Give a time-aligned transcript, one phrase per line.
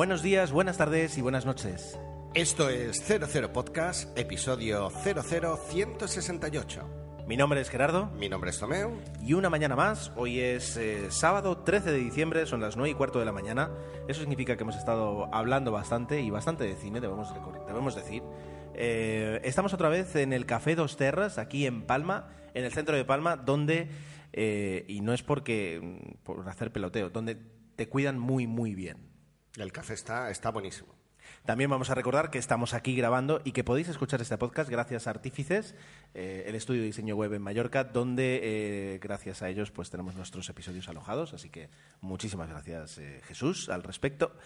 [0.00, 2.00] Buenos días, buenas tardes y buenas noches.
[2.32, 7.24] Esto es 00 Podcast, episodio 00168.
[7.28, 8.92] Mi nombre es Gerardo Mi nombre es Tomeu.
[9.22, 10.10] y una mañana más.
[10.16, 13.72] Hoy es eh, sábado 13 de diciembre, son las 9 y cuarto de la mañana.
[14.08, 17.28] Eso significa que hemos estado hablando bastante y bastante de cine, debemos,
[17.66, 18.22] debemos decir.
[18.72, 22.96] Eh, estamos otra vez en el Café Dos Terras, aquí en Palma, en el centro
[22.96, 23.90] de Palma, donde,
[24.32, 27.36] eh, y no es porque mm, por hacer peloteo, donde
[27.76, 29.09] te cuidan muy, muy bien.
[29.56, 30.94] El café está, está buenísimo.
[31.44, 35.06] También vamos a recordar que estamos aquí grabando y que podéis escuchar este podcast gracias
[35.06, 35.74] a Artífices,
[36.14, 40.14] eh, el estudio de diseño web en Mallorca, donde eh, gracias a ellos pues tenemos
[40.14, 41.32] nuestros episodios alojados.
[41.32, 44.36] Así que muchísimas gracias eh, Jesús al respecto.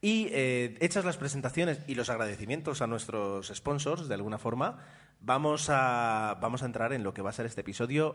[0.00, 4.84] Y hechas las presentaciones y los agradecimientos a nuestros sponsors, de alguna forma,
[5.20, 8.14] vamos a, vamos a entrar en lo que va a ser este episodio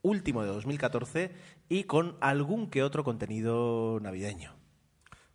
[0.00, 1.32] último de 2014
[1.68, 4.56] y con algún que otro contenido navideño.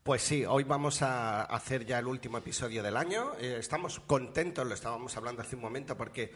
[0.04, 3.34] Pues sí, hoy vamos a hacer ya el último episodio del año.
[3.40, 6.34] Eh, estamos contentos, lo estábamos hablando hace un momento, porque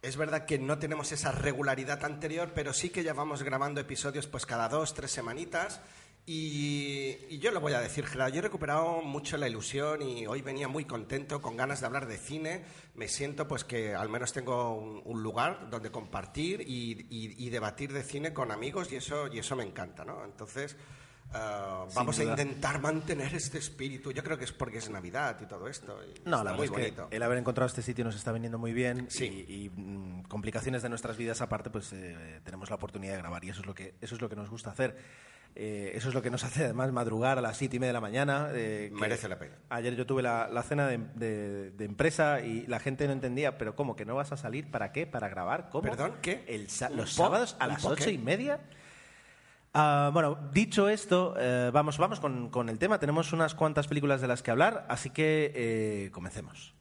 [0.00, 4.26] es verdad que no tenemos esa regularidad anterior, pero sí que ya vamos grabando episodios
[4.26, 5.82] pues cada dos, tres semanitas.
[6.24, 10.40] Y, yo lo voy a decir, Gerardo, yo he recuperado mucho la ilusión y hoy
[10.40, 12.64] venía muy contento, con ganas de hablar de cine.
[12.94, 17.92] Me siento pues que al menos tengo un, lugar donde compartir y, y- y debatir
[17.92, 20.24] de cine con amigos y eso, y eso me encanta, ¿no?
[20.24, 20.76] Entonces...
[21.34, 24.12] Uh, vamos a intentar mantener este espíritu.
[24.12, 25.98] Yo creo que es porque es Navidad y todo esto.
[26.04, 27.08] y No, la muy verdad es que bonito.
[27.16, 29.44] el haber encontrado este sitio nos está viniendo muy bien Sí.
[29.48, 33.44] y, y, mm, complicaciones de nuestras vidas aparte, pues eh, tenemos la oportunidad de grabar
[33.44, 34.96] y eso es lo que, eso es lo que nos gusta hacer.
[35.58, 37.94] Eh, eso es lo que nos hace además madrugar a las siete y media de
[37.94, 38.48] la mañana.
[38.52, 39.56] eh, Merece la pena.
[39.70, 43.56] Ayer yo tuve la, la cena de, de- de empresa y la gente no entendía,
[43.58, 43.96] pero ¿cómo?
[43.96, 44.70] ¿Que no vas a salir?
[44.70, 45.06] ¿Para qué?
[45.06, 45.70] ¿Para grabar?
[45.70, 45.82] ¿Cómo?
[45.82, 46.14] ¿Perdón?
[46.22, 46.44] ¿Qué?
[46.46, 48.60] El sa- ¿Un los sábados a las ocho y media.
[49.78, 52.98] Ah, bueno, dicho esto, eh, vamos, vamos con, con el tema.
[52.98, 56.74] Tenemos unas cuantas películas de las que hablar, así que eh, comencemos.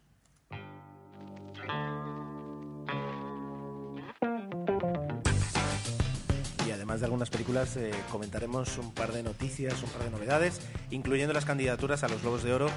[6.65, 10.61] Y además de algunas películas, eh, comentaremos un par de noticias, un par de novedades,
[10.89, 12.67] incluyendo las candidaturas a los Globos de Oro,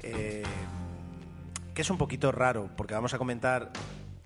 [0.00, 0.44] que
[1.76, 3.70] es un poquito raro, porque vamos a comentar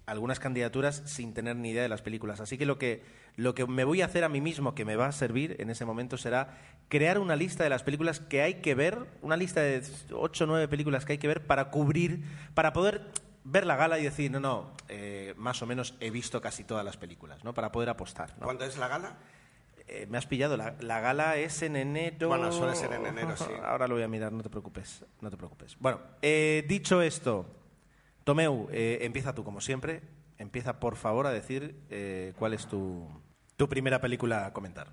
[0.06, 2.40] algunas candidaturas sin tener ni idea de las películas.
[2.40, 3.02] Así que lo que,
[3.36, 5.70] lo que me voy a hacer a mí mismo, que me va a servir en
[5.70, 6.58] ese momento, será
[6.88, 9.82] crear una lista de las películas que hay que ver, una lista de
[10.12, 12.24] ocho o nueve películas que hay que ver para cubrir,
[12.54, 13.10] para poder
[13.44, 16.84] ver la gala y decir, no, no, eh, más o menos he visto casi todas
[16.84, 17.54] las películas, ¿no?
[17.54, 18.34] Para poder apostar.
[18.38, 18.44] ¿no?
[18.44, 19.16] ¿Cuándo es la gala?
[19.88, 22.28] Eh, me has pillado, la, la gala es en enero.
[22.28, 23.50] Bueno, suele ser en enero, sí.
[23.64, 25.76] Ahora lo voy a mirar, no te preocupes, no te preocupes.
[25.78, 27.46] Bueno, eh, dicho esto,
[28.24, 30.02] Tomeu, eh, empieza tú como siempre.
[30.38, 33.08] Empieza por favor a decir eh, cuál es tu,
[33.56, 34.88] tu primera película a comentar.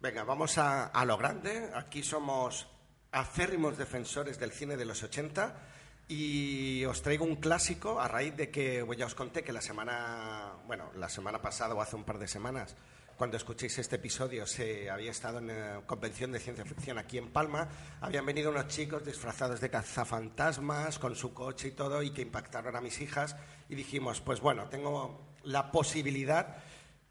[0.00, 1.70] Venga, vamos a, a lo grande.
[1.74, 2.68] Aquí somos
[3.12, 5.54] acérrimos defensores del cine de los 80
[6.08, 9.60] y os traigo un clásico a raíz de que pues ya os conté que la
[9.60, 12.76] semana, bueno, la semana pasada o hace un par de semanas,
[13.20, 17.28] cuando escuchéis este episodio, se había estado en eh, convención de ciencia ficción aquí en
[17.28, 17.68] Palma.
[18.00, 22.74] Habían venido unos chicos disfrazados de cazafantasmas con su coche y todo y que impactaron
[22.76, 23.36] a mis hijas
[23.68, 26.64] y dijimos, pues bueno, tengo la posibilidad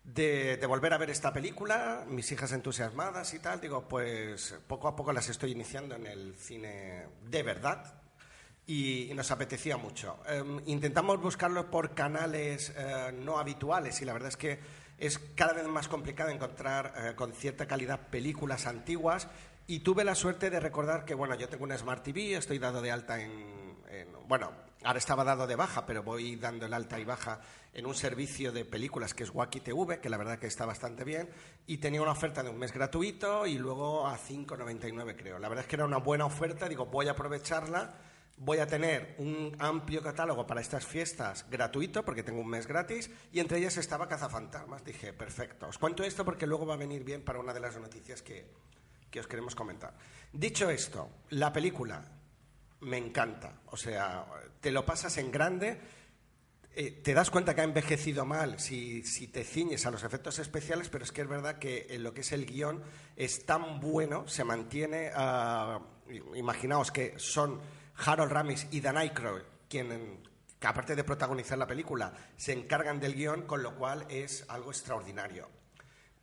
[0.03, 4.87] de, de volver a ver esta película, mis hijas entusiasmadas y tal, digo, pues poco
[4.87, 8.01] a poco las estoy iniciando en el cine de verdad
[8.65, 10.19] y, nos apetecía mucho.
[10.27, 14.59] Em, intentamos buscarlo por canales eh, no habituales y la verdad es que
[14.99, 19.27] es cada vez más complicado encontrar eh, con cierta calidad películas antiguas
[19.67, 22.81] y tuve la suerte de recordar que, bueno, yo tengo una Smart TV, estoy dado
[22.81, 24.51] de alta en, en- bueno,
[24.83, 27.39] ahora estaba dado de baja, pero voy dando el alta y baja
[27.73, 31.03] en un servicio de películas que es Wacky TV, que la verdad que está bastante
[31.03, 31.29] bien,
[31.67, 35.37] y tenía una oferta de un mes gratuito y luego a 5,99 creo.
[35.39, 37.93] La verdad es que era una buena oferta, digo, voy a aprovecharla,
[38.39, 43.11] voy a tener un amplio catálogo para estas fiestas gratuito, porque tengo un mes gratis,
[43.31, 44.83] y entre ellas estaba Cazafantasmas.
[44.83, 45.67] Dije, perfecto.
[45.67, 48.47] Os cuento esto porque luego va a venir bien para una de las noticias que,
[49.11, 49.93] que os queremos comentar.
[50.31, 52.03] Dicho esto, la película
[52.81, 53.61] me encanta.
[53.67, 54.25] O sea,
[54.61, 55.79] te lo pasas en grande.
[56.75, 60.39] eh, te das cuenta que ha envejecido mal si, si, te ciñes a los efectos
[60.39, 62.81] especiales, pero es que es verdad que en lo que es el guion
[63.17, 65.11] es tan bueno, se mantiene.
[65.13, 67.59] Uh, imaginaos que son
[68.05, 70.19] Harold Ramis y Dan Aykroyd quien,
[70.59, 74.71] que aparte de protagonizar la película, se encargan del guion, con lo cual es algo
[74.71, 75.47] extraordinario.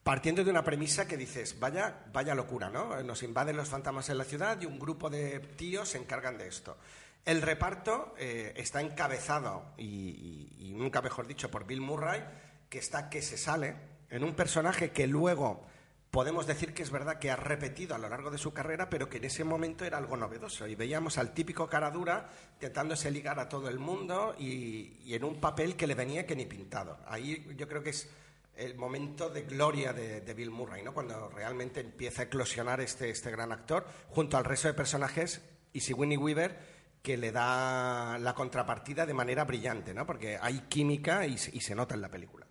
[0.03, 3.03] Partiendo de una premisa que dices, vaya, vaya locura, ¿no?
[3.03, 6.49] Nos invaden los fantasmas en la ciudad y un grupo de tíos se encargan de
[6.49, 6.77] esto.
[7.25, 12.23] El reparto eh, está encabezado, y, y, nunca mejor dicho, por Bill Murray,
[12.69, 13.75] que está que se sale
[14.11, 15.67] en un personaje que luego
[16.11, 19.09] podemos decir que es verdad que ha repetido a lo largo de su carrera, pero
[19.09, 20.67] que en ese momento era algo novedoso.
[20.67, 25.41] Y veíamos al típico cara dura intentándose ligar a todo el mundo y, en un
[25.41, 26.99] papel que le venía que ni pintado.
[27.07, 28.09] Ahí yo creo que es
[28.57, 30.95] el momento de gloria de, Bill Murray, ¿no?
[30.95, 35.43] cuando realmente empieza a eclosionar este, este gran actor, junto al resto de personajes,
[35.75, 40.05] y si Winnie Weaver que le da la contrapartida de manera brillante, ¿no?
[40.05, 42.46] Porque hay química y se nota en la película.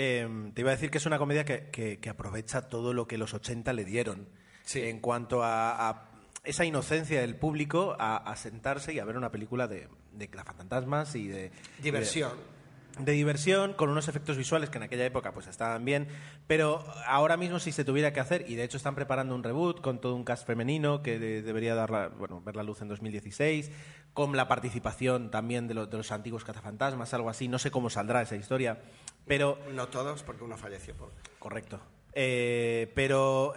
[0.00, 3.08] Eh, te iba a decir que es una comedia que, que, que aprovecha todo lo
[3.08, 4.28] que los 80 le dieron
[4.62, 4.80] sí.
[4.82, 6.10] en cuanto a, a,
[6.44, 11.16] esa inocencia del público a, a, sentarse y a ver una película de, de fantasmas
[11.16, 11.50] y de...
[11.82, 12.30] Diversión.
[12.30, 16.08] De, de diversión, con unos efectos visuales que en aquella época pues estaban bien,
[16.46, 19.80] pero ahora mismo si se tuviera que hacer, y de hecho están preparando un reboot
[19.80, 22.88] con todo un cast femenino que de, debería dar la, bueno, ver la luz en
[22.88, 23.70] 2016,
[24.12, 27.90] con la participación también de, lo, de, los antiguos cazafantasmas, algo así, no sé cómo
[27.90, 28.80] saldrá esa historia,
[29.28, 29.58] pero...
[29.72, 30.94] No todos, porque uno falleció.
[30.94, 31.12] Por...
[31.38, 31.80] Correcto.
[32.14, 33.54] Eh, pero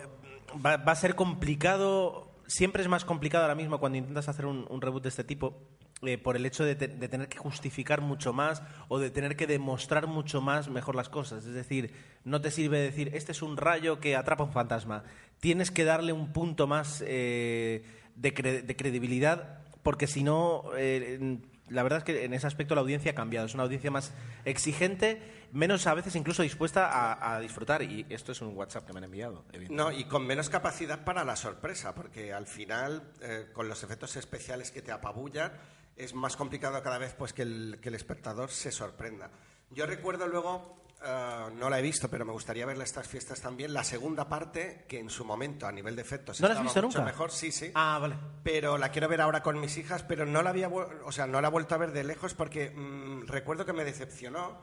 [0.63, 4.67] va, va, a ser complicado, siempre es más complicado ahora mismo cuando intentas hacer un,
[4.69, 5.57] un reboot de este tipo,
[6.03, 9.35] eh, por el hecho de, te, de, tener que justificar mucho más o de tener
[9.35, 11.45] que demostrar mucho más mejor las cosas.
[11.45, 11.93] Es decir,
[12.23, 15.03] no te sirve decir, este es un rayo que atrapa un fantasma.
[15.39, 17.83] Tienes que darle un punto más eh,
[18.15, 21.37] de, cre de, credibilidad, porque si no, eh,
[21.71, 23.47] la verdad es que en ese aspecto la audiencia ha cambiado.
[23.47, 24.13] Es una audiencia más
[24.45, 25.21] exigente,
[25.51, 27.81] menos a veces incluso dispuesta a, a disfrutar.
[27.81, 29.45] Y esto es un WhatsApp que me han enviado.
[29.69, 34.15] No, y con menos capacidad para la sorpresa, porque al final, eh, con los efectos
[34.17, 35.51] especiales que te apabullan,
[35.95, 39.29] es más complicado cada vez pues, que, el, que el espectador se sorprenda.
[39.69, 43.73] Yo recuerdo luego, uh, no la he visto, pero me gustaría verla estas fiestas también,
[43.73, 46.81] la segunda parte, que en su momento, a nivel de efectos, ¿No la has visto
[46.81, 47.11] mucho nunca?
[47.11, 47.71] mejor, sí, sí.
[47.75, 48.15] Ah, vale.
[48.43, 51.41] Pero la quiero ver ahora con mis hijas, pero no la había, o sea, no
[51.41, 54.59] la he vuelto a ver de lejos porque mmm, recuerdo que me decepcionó.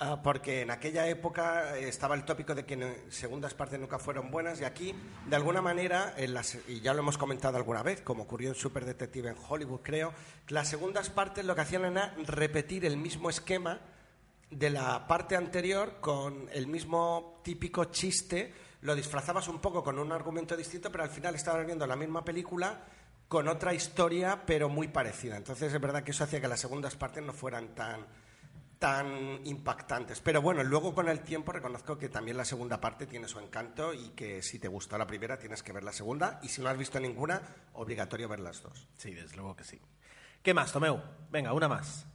[0.00, 4.28] Uh, porque en aquella época estaba el tópico de que no, segundas partes nunca fueron
[4.28, 4.92] buenas y aquí,
[5.26, 8.56] de alguna manera, en las, y ya lo hemos comentado alguna vez, como ocurrió en
[8.56, 10.12] Super Detective en Hollywood, creo,
[10.48, 13.78] las segundas partes lo que hacían era repetir el mismo esquema
[14.54, 20.12] de la parte anterior con el mismo típico chiste, lo disfrazabas un poco con un
[20.12, 22.84] argumento distinto, pero al final estabas viendo la misma película
[23.26, 25.36] con otra historia, pero muy parecida.
[25.36, 28.06] Entonces es verdad que eso hacía que las segundas partes no fueran tan
[28.78, 30.20] tan impactantes.
[30.20, 33.94] Pero bueno, luego con el tiempo reconozco que también la segunda parte tiene su encanto
[33.94, 36.68] y que si te gustó la primera tienes que ver la segunda y si no
[36.68, 37.40] has visto ninguna,
[37.72, 38.86] obligatorio ver las dos.
[38.96, 39.80] Sí, desde luego que sí.
[40.42, 41.00] ¿Qué más, Tomeu?
[41.30, 42.06] Venga, una más.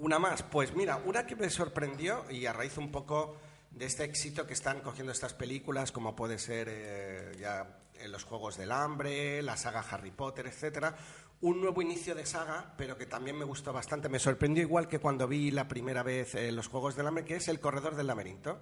[0.00, 0.42] Una más.
[0.42, 3.36] Pues mira, una que me sorprendió y a raíz un poco
[3.70, 8.24] de este éxito que están cogiendo estas películas, como puede ser eh, ya en los
[8.24, 10.96] Juegos del Hambre, la saga Harry Potter, etcétera,
[11.42, 14.08] un nuevo inicio de saga, pero que también me gustó bastante.
[14.08, 17.36] Me sorprendió igual que cuando vi la primera vez eh, los Juegos del Hambre, que
[17.36, 18.58] es El Corredor del Laberinto.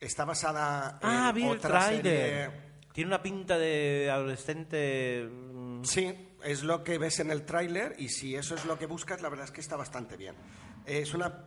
[0.00, 2.68] Está basada en ah, vi otra el serie...
[2.92, 5.28] Tiene una pinta de adolescente...
[5.28, 8.86] mm, Sí, es lo que ves en el tráiler y si eso es lo que
[8.86, 10.34] buscas, la verdad es que está bastante bien.
[10.86, 11.46] Es una...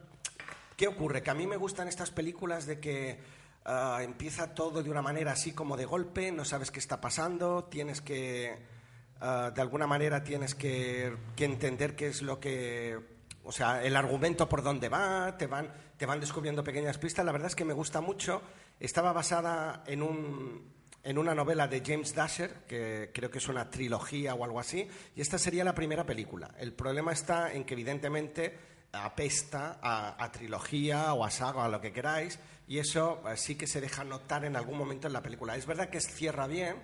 [0.76, 1.22] ¿Qué ocurre?
[1.22, 3.20] Que a mí me gustan estas películas de que
[3.66, 7.66] uh, empieza todo de una manera así como de golpe, no sabes qué está pasando,
[7.66, 8.82] tienes que...
[9.22, 12.98] Uh, de alguna manera tienes que, que, entender qué es lo que,
[13.44, 17.26] o sea, el argumento por dónde va, te van, te van descubriendo pequeñas pistas.
[17.26, 18.42] La verdad es que me gusta mucho.
[18.80, 23.70] Estaba basada en, un, en una novela de James Dasher, que creo que es una
[23.70, 26.52] trilogía o algo así, y esta sería la primera película.
[26.58, 28.58] El problema está en que evidentemente
[28.92, 33.56] apesta a, trilogía o a saga o a lo que queráis, y eso uh, sí
[33.56, 35.56] que se deja notar en algún momento en la película.
[35.56, 36.76] Es verdad que cierra bien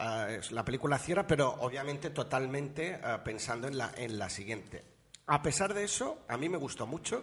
[0.00, 4.82] Uh, la película cierra, pero obviamente totalmente uh, pensando en la, en la siguiente.
[5.26, 7.22] A pesar de eso, a mí me gustó mucho.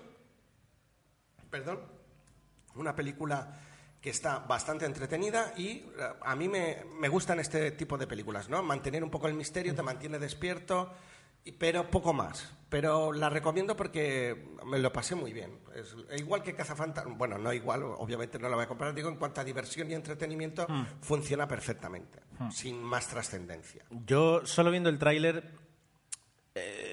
[1.50, 1.80] Perdón.
[2.76, 3.67] Una película
[4.08, 8.48] que está bastante entretenida y uh, a mí me, me, gustan este tipo de películas,
[8.48, 8.64] ¿no?
[8.64, 10.94] Mantener un poco el misterio, te mantiene despierto,
[11.60, 12.54] pero poco más.
[12.70, 15.60] Pero la recomiendo porque me lo pasé muy bien.
[15.76, 19.18] Es, igual que Cazafantasmas, bueno, no igual, obviamente no la voy a comprar, digo, en
[19.18, 21.02] cuanto a diversión y entretenimiento, mm.
[21.02, 22.52] funciona perfectamente, mm.
[22.52, 23.84] sin más trascendencia.
[23.90, 25.67] Yo, solo viendo el tráiler, eh,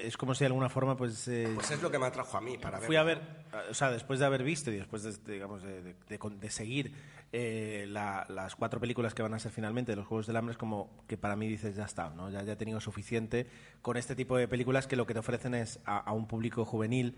[0.03, 1.27] es como si de alguna forma, pues...
[1.27, 2.87] eh, Pues es lo que me atrajo a mí para ver.
[2.87, 3.21] Fui a ver,
[3.69, 6.93] o sea, después de haber visto y después de, digamos, de, de- de seguir
[7.31, 10.53] eh, la- las cuatro películas que van a ser finalmente de los Juegos del Hambre,
[10.53, 12.29] es como que para mí dices, ya está, ¿no?
[12.29, 13.47] ya, ya he tenido suficiente
[13.81, 16.63] con este tipo de películas que lo que te ofrecen es a, a un público
[16.65, 17.17] juvenil.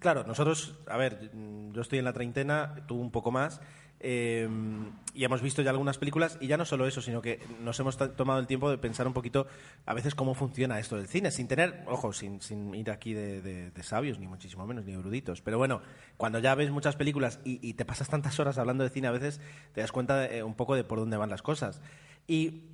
[0.00, 1.30] Claro, nosotros, a ver,
[1.72, 3.60] yo estoy en la treintena, tú un poco más,
[4.06, 4.46] eh,
[5.14, 7.96] y hemos visto ya algunas películas, y ya no solo eso, sino que nos hemos
[7.96, 9.46] tomado el tiempo de pensar un poquito
[9.86, 13.72] a veces cómo funciona esto del cine, sin tener, ojo, sin, sin ir aquí de,
[13.82, 15.40] sabios, ni muchísimo menos, ni eruditos.
[15.40, 15.80] Pero bueno,
[16.18, 19.40] cuando ya ves muchas películas y, te pasas tantas horas hablando de cine, a veces
[19.72, 21.80] te das cuenta eh, un poco de por dónde van las cosas.
[22.26, 22.64] Y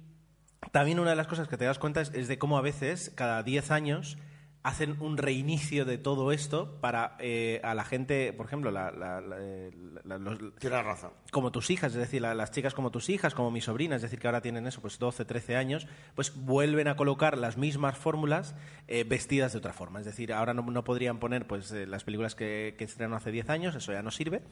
[0.72, 3.12] también una de las cosas que te das cuenta es, es de cómo a veces,
[3.14, 4.18] cada 10 años,
[4.62, 9.22] hacen un reinicio de todo esto para eh, a la gente, por ejemplo, la- la-
[9.22, 9.70] la- eh,
[10.04, 11.12] la- los- Tienes razón.
[11.30, 14.02] como tus hijas, es decir, la- las chicas como tus hijas, como mi sobrina, es
[14.02, 17.96] decir, que ahora tienen eso, pues 12, 13 años, pues vuelven a colocar las mismas
[17.96, 18.54] fórmulas
[18.86, 20.00] eh, vestidas de otra forma.
[20.00, 23.30] Es decir, ahora no, no podrían poner pues eh, las películas que, que estrenaron hace
[23.30, 24.42] 10 años, eso ya no sirve,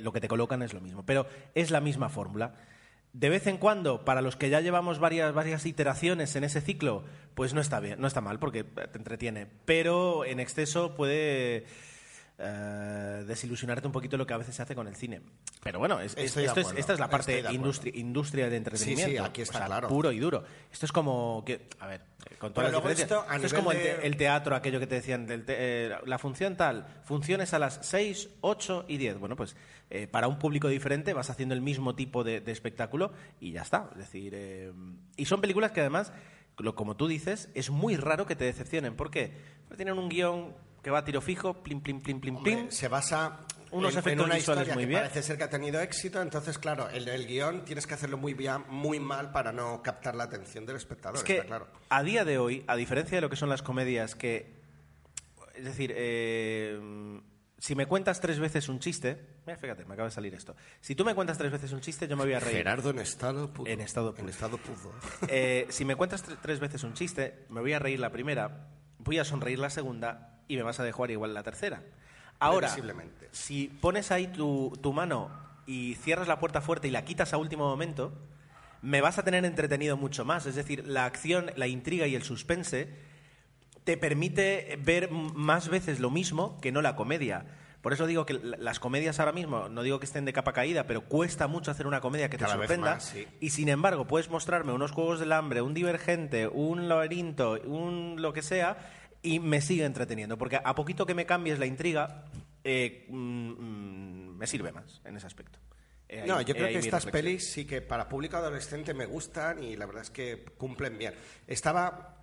[0.00, 2.54] lo que te colocan es lo mismo, pero es la misma fórmula.
[3.12, 7.04] De vez en cuando, para los que ya llevamos varias, varias iteraciones en ese ciclo,
[7.34, 11.66] pues no está bien, no está mal porque te entretiene, pero en exceso puede
[12.42, 15.20] eh, desilusionarte un poquito lo que a veces se hace con el cine.
[15.62, 19.10] Pero bueno, es- es- esto es- esta es la parte de industria, industria de entretenimiento.
[19.10, 19.88] Sí, sí, aquí está o sea, claro.
[19.88, 20.42] Puro y duro.
[20.72, 22.00] Esto es como que, a ver,
[22.38, 23.10] con todas las diferencias.
[23.10, 25.96] esto, es como el, te- de- el teatro, aquello que te decían, del te- eh,
[26.06, 29.18] la función tal, funciones a las 6, 8 y 10.
[29.18, 29.54] Bueno, pues
[29.90, 33.62] eh, para un público diferente vas haciendo el mismo tipo de, de espectáculo y ya
[33.62, 33.88] está.
[33.92, 34.72] Es decir, eh,
[35.16, 36.12] y son películas que además,
[36.74, 38.94] como tú dices, es muy raro que te decepcionen.
[38.94, 39.32] ¿Por qué?
[39.66, 42.70] Porque tienen un guion que va a tiro fijo, plim, plim, plim, plim, Hombre, plim.
[42.70, 45.00] se basa Unos en, en una visuales historia muy que bien.
[45.00, 48.34] parece ser que ha tenido éxito, entonces claro, el, el guion tienes que hacerlo muy
[48.34, 51.68] bien, muy mal para no captar la atención del espectador, Es que está claro.
[51.88, 54.58] a día de hoy, a diferencia de lo que son las comedias, que.
[55.54, 57.20] Es decir, eh,
[57.58, 59.20] si me cuentas tres veces un chiste.
[59.46, 60.56] Mira, fíjate, me acaba de salir esto.
[60.80, 62.56] Si tú me cuentas tres veces un chiste, yo me voy a reír.
[62.58, 63.66] Gerardo en estado pudo.
[63.70, 64.28] En estado En pudo.
[64.30, 64.92] estado pudo.
[65.28, 68.68] Eh, si me cuentas tre- tres veces un chiste, me voy a reír la primera,
[68.98, 71.82] voy a sonreír la segunda y me vas a dejar igual la tercera.
[72.40, 72.74] Ahora,
[73.30, 75.30] si pones ahí tu, tu mano
[75.66, 78.12] y cierras la puerta fuerte y la quitas a último momento,
[78.82, 80.46] me vas a tener entretenido mucho más.
[80.46, 82.88] Es decir, la acción, la intriga y el suspense
[83.84, 87.44] te permite ver más veces lo mismo que no la comedia.
[87.82, 90.86] Por eso digo que las comedias ahora mismo, no digo que estén de capa caída,
[90.86, 92.94] pero cuesta mucho hacer una comedia que te Cada sorprenda.
[92.96, 93.26] más, sí.
[93.40, 98.34] Y sin embargo, puedes mostrarme unos juegos del hambre, un divergente, un laberinto, un lo
[98.34, 98.76] que sea,
[99.22, 100.36] y me sigue entreteniendo.
[100.38, 102.24] Porque a poquito que me cambies la intriga,
[102.64, 105.58] eh, mm, mm, me sirve más en ese aspecto.
[106.08, 109.06] Eh, No, ahí- yo eh, creo que estas pelis sí que para público adolescente me
[109.06, 111.14] gustan y la verdad es que cumplen bien.
[111.46, 112.16] Estaba,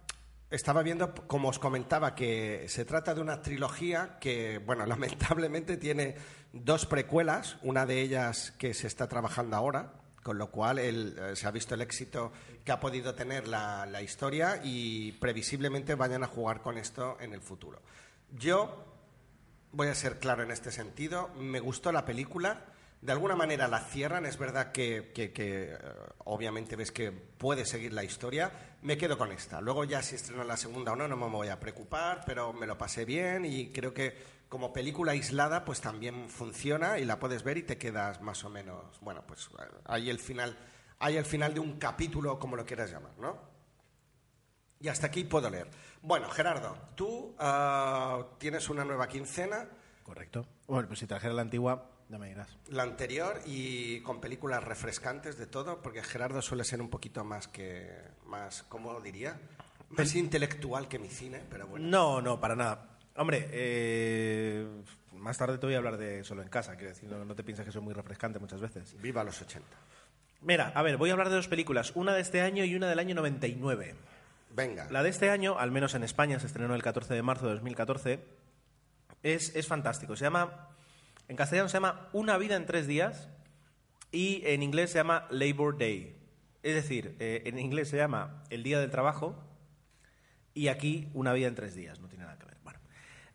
[0.49, 4.85] estaba viendo, como os comentaba, que se trata de una trilogía que, bueno,
[5.37, 6.15] lamentablemente tiene
[6.51, 9.93] dos precuelas, una de ellas que se está trabajando ahora,
[10.27, 12.33] con lo cual el- eh, se ha visto el éxito
[12.65, 17.31] que ha podido tener la, la historia y previsiblemente vayan a jugar con esto en
[17.33, 17.81] el futuro.
[18.37, 18.83] Yo
[19.71, 21.29] voy a ser claro en este sentido.
[21.37, 22.65] Me gustó la película.
[23.01, 24.25] De alguna manera la cierran.
[24.25, 25.77] Es verdad que, que- que, eh,
[26.25, 28.51] obviamente ves que puede seguir la historia.
[28.81, 29.61] Me quedo con esta.
[29.61, 32.67] Luego ya si estreno la segunda o no, no me voy a preocupar, pero me
[32.67, 37.43] lo pasé bien y creo que como película aislada pues también funciona y la puedes
[37.43, 40.57] ver y te quedas más o menos, bueno, pues eh, ahí el final,
[40.99, 43.37] hay el final de un capítulo, como lo quieras llamar, ¿no?
[44.79, 45.69] Y hasta aquí puedo leer.
[46.01, 49.67] Bueno, Gerardo, tú ah, tienes una nueva quincena,
[50.07, 50.47] Correcto.
[50.67, 52.47] Bueno, pues si trajera la antigua, ya me dirás.
[52.69, 57.49] la anterior, y con películas refrescantes de todo, porque Gerardo suele ser un poquito más
[57.49, 57.91] que,
[58.25, 59.37] más, ¿cómo diría?
[59.89, 61.85] Más intelectual que mi cine, pero bueno.
[61.89, 62.96] No, no, para nada.
[63.17, 64.65] Hombre, eh,
[65.13, 67.43] más tarde te voy a hablar de solo en casa, quiero decir, no, no te
[67.43, 68.95] piensas que soy muy refrescante muchas veces.
[69.01, 69.67] Viva los 80.
[70.41, 72.87] Mira, a ver, voy a hablar de dos películas, una de este año y una
[72.87, 73.95] del año 99.
[74.51, 74.87] Venga.
[74.91, 77.53] La de este año, al menos en España, se estrenó el 14 de marzo de
[77.53, 78.19] 2014,
[79.23, 80.15] es, es fantástico.
[80.15, 80.69] Se llama,
[81.27, 83.29] en castellano se llama Una vida en tres días
[84.11, 86.15] y en inglés se llama Labor Day.
[86.63, 89.43] Es decir, eh, en inglés se llama El Día del Trabajo
[90.53, 91.99] y aquí Una vida en tres días.
[91.99, 92.46] No tiene nada que ver.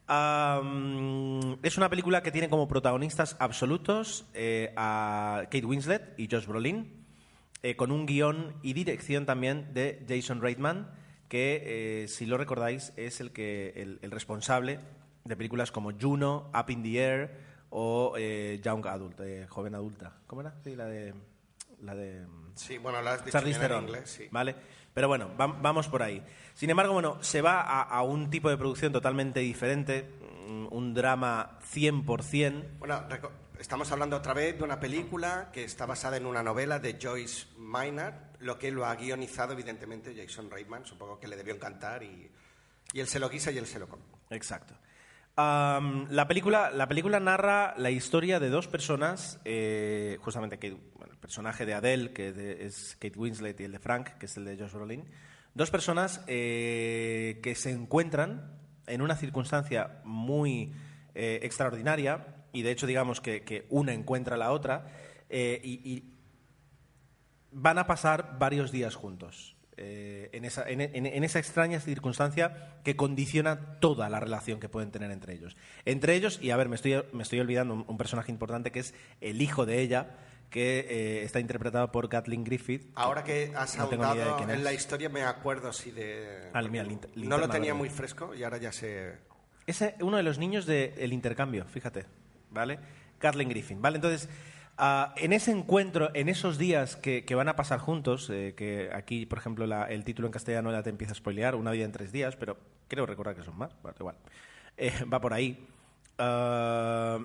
[0.08, 7.04] Es una película que tiene como protagonistas absolutos eh, a Kate Winslet y Josh Brolin,
[7.62, 10.90] eh, con un guion y dirección también de Jason Reitman,
[11.28, 14.80] que, eh, si lo recordáis, es el, que, el, el responsable
[15.24, 20.12] de películas como Juno, Up in the Air o Young Adult, Joven Adulta.
[20.26, 20.54] ¿Cómo era?
[20.62, 21.31] Sí, la de...
[21.82, 24.28] la de Sí, bueno, la has dicho Charlize bien en Theron, inglés, sí.
[24.30, 24.54] ¿vale?
[24.92, 26.22] Pero bueno, vam- vamos por ahí.
[26.54, 30.06] Sin embargo, bueno, se va a, a un tipo de producción totalmente diferente,
[30.48, 32.78] mm, un drama 100%.
[32.78, 33.02] Bueno,
[33.58, 37.46] estamos hablando otra vez de una película que está basada en una novela de Joyce
[37.56, 42.30] Maynard, lo que lo ha guionizado evidentemente Jason Reitman, supongo que le debió encantar y,
[42.92, 44.02] y él se lo guisa y él se lo come.
[44.30, 44.74] Exacto.
[45.36, 50.58] La, película, la película narra la historia de dos personas, eh, justamente
[50.96, 54.36] bueno, el personaje de Adele, que es Kate Winslet, y el de Frank, que es
[54.36, 55.04] el de Josh Brolin.
[55.54, 60.74] Dos personas eh, que se encuentran en una circunstancia muy
[61.14, 64.86] eh, extraordinaria, y de hecho digamos que, que una encuentra a la otra,
[65.30, 66.04] y
[67.52, 69.56] van a pasar varios días juntos.
[69.76, 74.68] Eh, en, esa, en- en- en esa extraña circunstancia que condiciona toda la relación que
[74.68, 75.56] pueden tener entre ellos.
[75.84, 78.80] Entre ellos, y a ver, me estoy, me estoy olvidando un, un personaje importante que
[78.80, 80.10] es el hijo de ella,
[80.50, 82.90] que eh, está interpretado por Kathleen Griffith.
[82.94, 84.60] Ahora que has No en es.
[84.60, 86.50] la historia me acuerdo así de...
[86.52, 86.84] Ah, mira,
[87.16, 89.14] no lo tenía muy fresco y ahora ya sé...
[89.66, 92.04] Es uno de los niños del intercambio, fíjate,
[92.50, 92.78] ¿vale?
[93.18, 93.96] Kathleen Griffin, ¿vale?
[93.96, 94.28] Entonces,
[94.78, 99.26] ah, en ese encuentro, en esos días que, van a pasar juntos, eh, que aquí,
[99.26, 101.92] por ejemplo, la- el título en castellano ya te empieza a spoilear, una vida en
[101.92, 102.56] tres días, pero
[102.88, 104.16] creo recordar que son más, bueno, igual.
[104.76, 105.66] Eh, va por ahí.
[106.18, 107.18] Ah,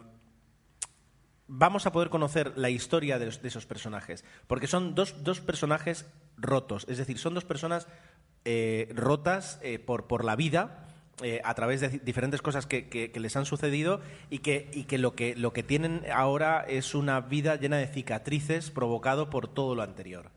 [1.48, 4.26] vamos a poder conocer la historia de, esos personajes.
[4.48, 6.06] Porque son dos, dos personajes
[6.38, 6.86] rotos.
[6.90, 7.88] Es decir, son dos personas
[8.46, 10.87] eh, rotas por, por la vida.
[11.24, 16.04] Eh, a través de diferentes cosas que, les han sucedido y que, lo que tienen
[16.14, 20.32] ahora es una vida llena de cicatrices provocado por todo lo anterior.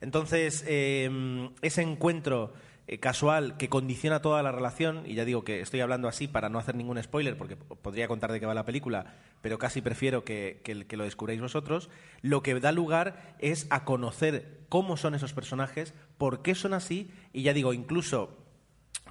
[0.00, 2.52] Entonces, eh, ese encuentro
[2.86, 6.50] eh, casual que condiciona toda la relación, y ya digo que estoy hablando así para
[6.50, 10.24] no hacer ningún spoiler, porque podría contar de qué va la película, pero casi prefiero
[10.24, 11.88] que, que- que lo descubráis vosotros,
[12.20, 17.10] lo que da lugar es a conocer cómo son esos personajes, por qué son así,
[17.32, 18.36] y ya digo, incluso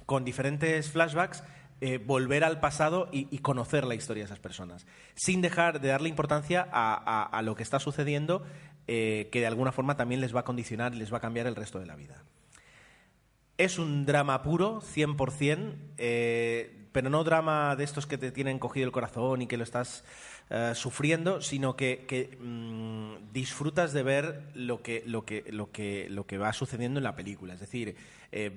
[0.06, 1.42] con diferentes flashbacks,
[1.80, 6.08] eh, volver al pasado y, conocer la historia de esas personas, sin dejar de darle
[6.08, 8.42] importancia a, a- a lo que está sucediendo,
[8.86, 11.46] eh, que de alguna forma también les va a condicionar y les va a cambiar
[11.46, 12.22] el resto de la vida.
[13.56, 18.86] Es un drama puro, 100%, eh, pero no drama de estos que te tienen cogido
[18.86, 20.04] el corazón y que lo estás
[20.50, 26.08] eh, sufriendo, sino que, que, mm, disfrutas de ver lo que, lo, que, lo, que,
[26.10, 27.54] lo que va sucediendo en la película.
[27.54, 27.96] Es decir,
[28.36, 28.50] eh,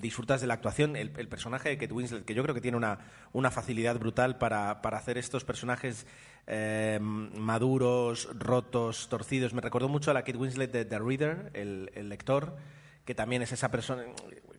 [0.00, 0.94] disfrutas de la actuación.
[0.94, 3.00] El, personaje de Kate Winslet, que yo creo que tiene una,
[3.32, 6.06] una facilidad brutal para, para hacer estos personajes
[6.46, 9.52] eh, maduros, rotos, torcidos.
[9.52, 12.56] Me recordó mucho a la Kate Winslet de The Reader, el, lector
[13.04, 14.04] que también es esa persona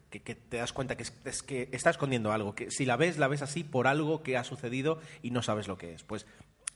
[0.09, 3.29] que, te das cuenta que, es que está escondiendo algo, que si la ves, la
[3.29, 6.03] ves así por algo que ha sucedido y no sabes lo que es.
[6.03, 6.25] Pues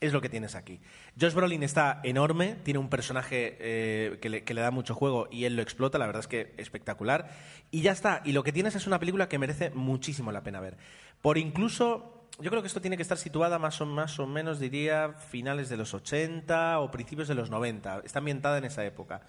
[0.01, 0.79] es lo que tienes aquí.
[1.19, 5.55] Josh Brolin está enorme, tiene un personaje eh, que, le, da mucho juego y él
[5.55, 7.29] lo explota, la verdad es que espectacular.
[7.71, 10.59] Y ya está, y lo que tienes es una película que merece muchísimo la pena
[10.59, 10.77] ver.
[11.21, 14.59] Por incluso, yo creo que esto tiene que estar situada más o, más o menos,
[14.59, 18.01] diría, finales de los 80 o principios de los 90.
[18.05, 19.21] Está ambientada en esa época.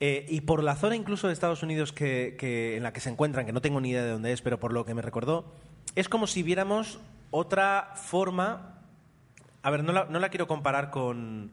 [0.00, 3.46] Eh, y por la zona incluso de Estados Unidos que- en la que se encuentran,
[3.46, 5.52] que no tengo ni idea de dónde es, pero por lo que me recordó,
[5.96, 8.74] es como si viéramos otra forma.
[9.62, 11.52] A ver, no la, no la quiero comparar con,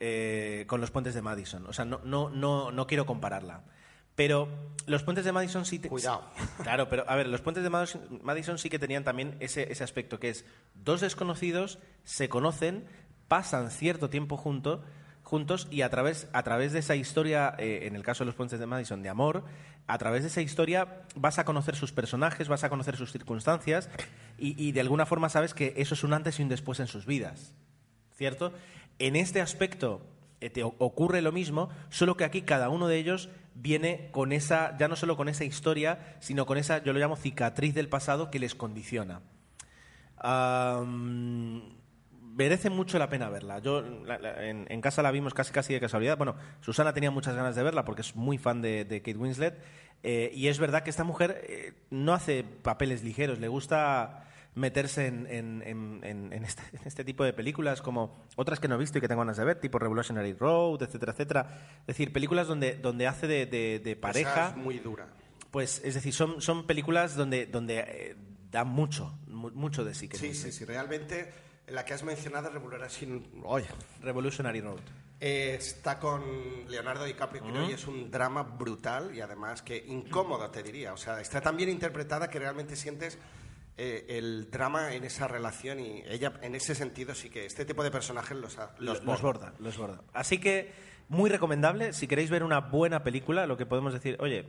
[0.00, 1.66] eh, con los puentes de Madison.
[1.66, 3.62] O sea, no, no, no, no quiero compararla.
[4.14, 4.48] Pero
[4.86, 5.78] los puentes de Madison sí...
[5.78, 6.28] te- Cuidado.
[6.62, 9.84] Claro, pero a ver, los puentes de Madison, Madison sí que tenían también ese, ese
[9.84, 12.84] aspecto, que es dos desconocidos se conocen,
[13.28, 14.80] pasan cierto tiempo juntos
[15.32, 18.34] juntos y a través, a través de esa historia, eh, en el caso de los
[18.34, 19.44] puentes de Madison, de amor,
[19.86, 23.88] a través de esa historia vas a conocer sus personajes, vas a conocer sus circunstancias
[24.36, 27.06] y, de alguna forma sabes que eso es un antes y un después en sus
[27.06, 27.54] vidas.
[28.14, 28.52] ¿Cierto?
[28.98, 30.02] En este aspecto
[30.42, 34.76] eh, te ocurre lo mismo, solo que aquí cada uno de ellos viene con esa,
[34.76, 38.30] ya no solo con esa historia, sino con esa, yo lo llamo cicatriz del pasado
[38.30, 39.22] que les condiciona.
[40.18, 41.81] Am,
[42.34, 43.58] merece mucho la pena verla.
[43.60, 46.16] Yo la- la- en, en casa la vimos casi casi de casualidad.
[46.16, 49.58] Bueno, Susana tenía muchas ganas de verla porque es muy fan de, de Kate Winslet.
[50.02, 55.06] eh, y es verdad que esta mujer eh, no hace papeles ligeros, le gusta meterse
[55.06, 58.74] en, en- en- en- en este, en este tipo de películas como otras que no
[58.74, 61.46] he visto y que tengo ganas de ver, tipo Revolutionary Road, etcétera, etcétera.
[61.82, 64.48] Es decir, películas donde, donde hace de, de- de Esa pareja.
[64.50, 65.06] es muy dura.
[65.50, 68.16] Pues, es decir, son, son películas donde, donde eh,
[68.50, 70.08] da mucho, mu- mucho de sí.
[70.08, 70.64] que Sí, sí, sí.
[70.64, 71.30] Realmente,
[71.72, 72.50] la que has mencionado,
[74.00, 74.80] Revolutionary Road.
[75.20, 76.22] Eh, está con
[76.68, 80.92] Leonardo DiCaprio creo, y es un drama brutal y además que incómodo te diría.
[80.92, 83.18] O sea, está tan bien interpretada que realmente sientes
[83.76, 87.84] eh, el drama en esa relación y ella, en ese sentido, sí que este tipo
[87.84, 89.22] de personajes los, ha- los, los, borda.
[89.22, 90.02] borda, los borda.
[90.12, 90.72] Así que,
[91.08, 91.92] muy recomendable.
[91.92, 94.44] Si queréis ver una buena película, lo que podemos decir, oye,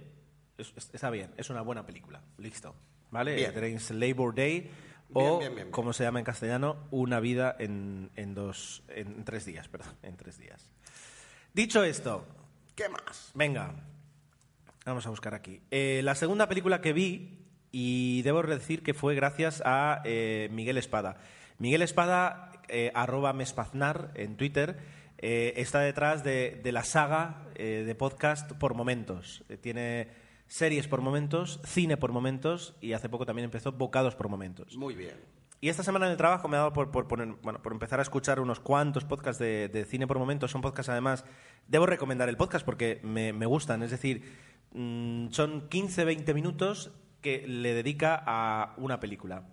[0.57, 2.21] es- está bien, es una buena película.
[2.37, 2.75] Listo.
[3.11, 3.35] ¿Vale?
[3.35, 3.53] Bien.
[3.53, 4.71] Tenéis Labor Day
[5.13, 9.23] o, Bien, bien, bien, como se llama en castellano, Una vida en, en dos, en
[9.23, 10.69] tres días, perdón, en tres días.
[11.53, 12.25] Dicho esto,
[12.75, 13.31] ¿Qué más?
[13.35, 13.75] Venga,
[14.83, 15.61] vamos a buscar aquí.
[15.69, 17.37] Eh, la segunda película que vi,
[17.71, 21.17] y debo decir que fue gracias a eh, Miguel Espada.
[21.59, 24.79] Miguel Espada, eh, arroba mespaznar en Twitter,
[25.19, 29.45] está detrás de, de la saga de podcast por momentos.
[29.61, 30.09] Tiene
[30.53, 34.77] series por momentos, cine por momentos, y hace poco también empezó bocados por momentos.
[34.77, 35.15] Muy bien.
[35.61, 37.97] Y esta semana en el trabajo me ha dado por, por, poner- bueno, por empezar
[37.97, 40.51] a escuchar unos cuantos podcasts de, de cine por momentos.
[40.51, 41.25] Son podcasts, además,
[41.67, 43.81] debo recomendar el podcast porque me, me gustan.
[43.81, 44.21] Es decir,
[44.73, 49.47] mm, son 15-20 minutos que le dedica a una película.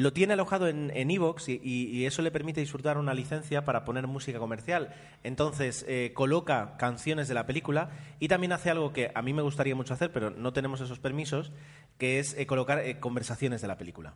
[0.00, 3.84] Lo tiene alojado en en Evox y, y- eso le permite disfrutar una licencia para
[3.84, 4.94] poner música comercial.
[5.22, 9.42] Entonces, eh, coloca canciones de la película y también hace algo que a mí me
[9.42, 11.52] gustaría mucho hacer, pero no tenemos esos permisos,
[11.98, 14.14] que es eh, colocar eh, conversaciones de la película.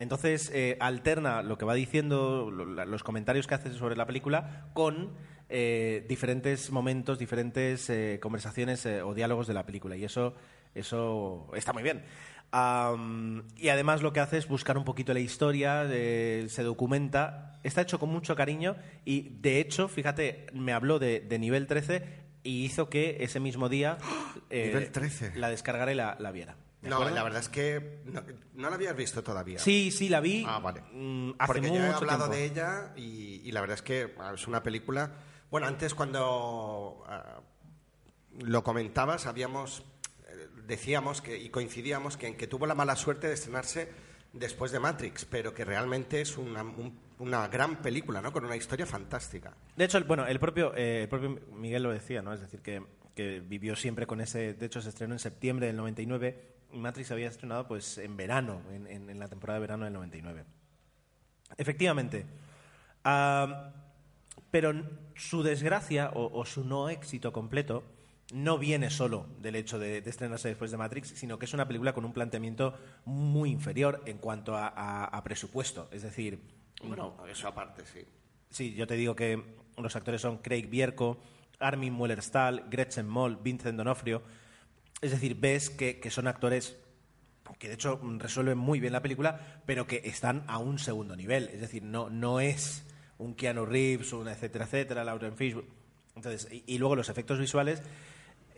[0.00, 5.12] Entonces, alterna lo que va diciendo, los comentarios que hace sobre la película, con
[5.48, 9.96] diferentes momentos, diferentes conversaciones o diálogos de la película.
[9.96, 10.34] Y eso,
[10.74, 12.02] eso está muy bien.
[12.52, 17.58] Y además lo que hace es buscar un poquito la historia, eh, se documenta.
[17.62, 22.02] Está hecho con mucho cariño y, de hecho, fíjate, me habló de, de nivel 13
[22.42, 23.98] y hizo que ese mismo día
[24.50, 25.32] eh, Nivel 13.
[25.36, 26.56] la descargara y la, la viera.
[26.82, 27.14] ¿De No, acuerdo?
[27.14, 28.20] la verdad es que no,
[28.54, 29.60] no la habías visto todavía.
[29.60, 30.44] Sí, sí, la vi.
[30.46, 30.82] Ah, vale.
[30.92, 32.34] mm, hace Porque mucho yo he hablado tiempo.
[32.36, 35.12] de ella y, y la verdad es que ah, es una película.
[35.50, 37.40] Bueno, antes cuando ah,
[38.40, 39.84] lo comentabas, habíamos
[40.66, 43.88] decíamos que y coincidíamos que en que tuvo la mala suerte de estrenarse
[44.32, 48.32] después de Matrix, pero que realmente es una, un- una gran película, ¿no?
[48.32, 49.54] Con una historia fantástica.
[49.76, 52.32] De hecho, el, bueno, el propio, eh, el propio Miguel lo decía, ¿no?
[52.32, 52.82] Es decir, que,
[53.14, 54.54] que vivió siempre con ese...
[54.54, 58.62] De hecho, se estrenó en septiembre del 99 y Matrix había estrenado pues en verano,
[58.72, 60.44] en, en- la temporada de verano del 99.
[61.58, 62.24] Efectivamente.
[63.04, 63.72] Ah,
[64.50, 64.72] pero
[65.14, 67.84] su desgracia o, o su no éxito completo
[68.32, 71.66] no viene solo del hecho de, de estrenarse después de Matrix, sino que es una
[71.68, 75.88] película con un planteamiento muy inferior en cuanto a, a- a presupuesto.
[75.92, 76.40] Es decir,
[76.82, 78.00] Bueno, eso aparte, sí.
[78.50, 79.42] Sí, yo te digo que
[79.76, 81.18] los actores son Craig Bierko,
[81.58, 84.22] Armin Mueller-Stahl, Gretchen Moll, Vincent D'Onofrio.
[85.00, 86.76] Es decir, ves que, que son actores
[87.58, 91.48] que de hecho resuelven muy bien la película, pero que están a un segundo nivel.
[91.52, 92.84] Es decir, no, no es
[93.18, 95.68] un Keanu Reeves, un etcétera, etcétera, Lauren Fishburne.
[96.16, 97.82] Entonces, y, y luego los efectos visuales,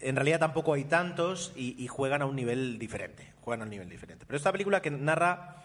[0.05, 3.33] en realidad tampoco hay tantos y, juegan a un nivel diferente.
[3.40, 4.27] Juegan a un nivel diferente.
[4.27, 5.64] Pero esta película que narra.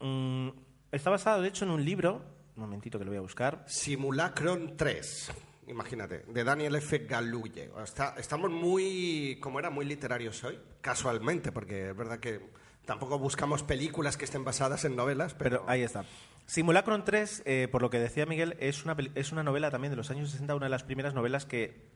[0.00, 0.48] mm,
[0.92, 2.22] está basada, de hecho, en un libro.
[2.56, 3.64] Un momentito que lo voy a buscar.
[3.66, 5.32] Simulacron 3,
[5.68, 6.98] imagínate, de Daniel F.
[6.98, 7.70] Galuye.
[7.82, 12.40] Está- estamos muy, como era, muy literarios hoy, casualmente, porque es verdad que
[12.84, 16.04] tampoco buscamos películas que estén basadas en novelas, pero, Pero ahí está.
[16.46, 19.96] Simulacron 3, eh, por lo que decía Miguel, es una, es una novela también de
[19.96, 21.86] los años 60, una de las primeras novelas que,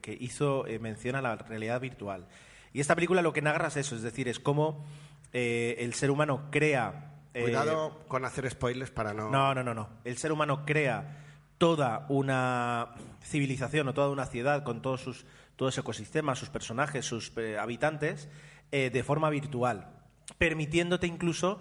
[0.00, 2.26] que hizo eh, mención a la realidad virtual.
[2.72, 4.84] Y esta película lo que narra es eso, es decir, es cómo
[5.32, 7.16] eh, el ser humano crea...
[7.32, 9.30] cuidado con hacer spoilers para no...
[9.30, 9.88] no, no, no, no.
[10.04, 11.24] El ser humano crea
[11.58, 17.04] toda una civilización o toda una ciudad con todos sus todo ese ecosistema, sus personajes,
[17.04, 18.28] sus habitantes,
[18.70, 19.97] de forma virtual,
[20.36, 21.60] permitiéndote incluso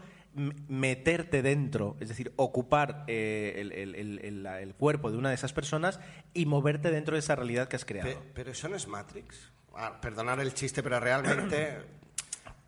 [0.68, 5.52] meterte dentro, es decir, ocupar eh, el, el- el- el- cuerpo de una de esas
[5.54, 6.00] personas
[6.34, 8.10] y moverte dentro de esa realidad que has creado.
[8.10, 9.52] Pe- pero eso no es Matrix.
[9.76, 11.78] Ah, perdonar el chiste, pero realmente...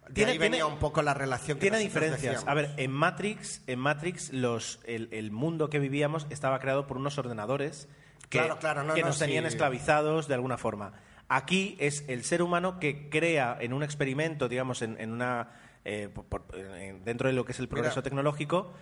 [0.09, 2.21] De Tiene- ahí venía tiene- un poco la relación que Tiene diferencias.
[2.23, 2.47] decíamos.
[2.47, 6.97] A ver, en Matrix, en Matrix los, el, el mundo que vivíamos estaba creado por
[6.97, 7.87] unos ordenadores
[8.27, 10.93] que, Claro, claro, no, que no, nos tenían esclavizados de alguna forma.
[11.27, 15.49] Aquí es el ser humano que crea en un experimento, digamos, en, en una
[15.85, 18.03] eh, por- por- en- dentro de lo que es el progreso Mira.
[18.03, 18.73] tecnológico,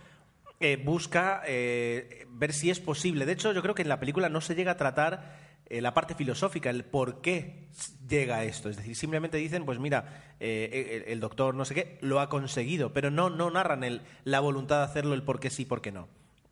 [0.59, 3.25] eh, busca eh, ver si es posible.
[3.25, 5.93] De hecho, yo creo que en la película no se llega a tratar eh, la
[5.93, 7.67] parte filosófica, el por qué
[8.07, 8.69] llega a esto.
[8.69, 12.29] Es decir, simplemente dicen, pues mira, eh, el, el doctor no sé qué lo ha
[12.29, 15.81] conseguido, pero no, no narran el, la voluntad de hacerlo, el por qué sí, por
[15.81, 16.07] qué no.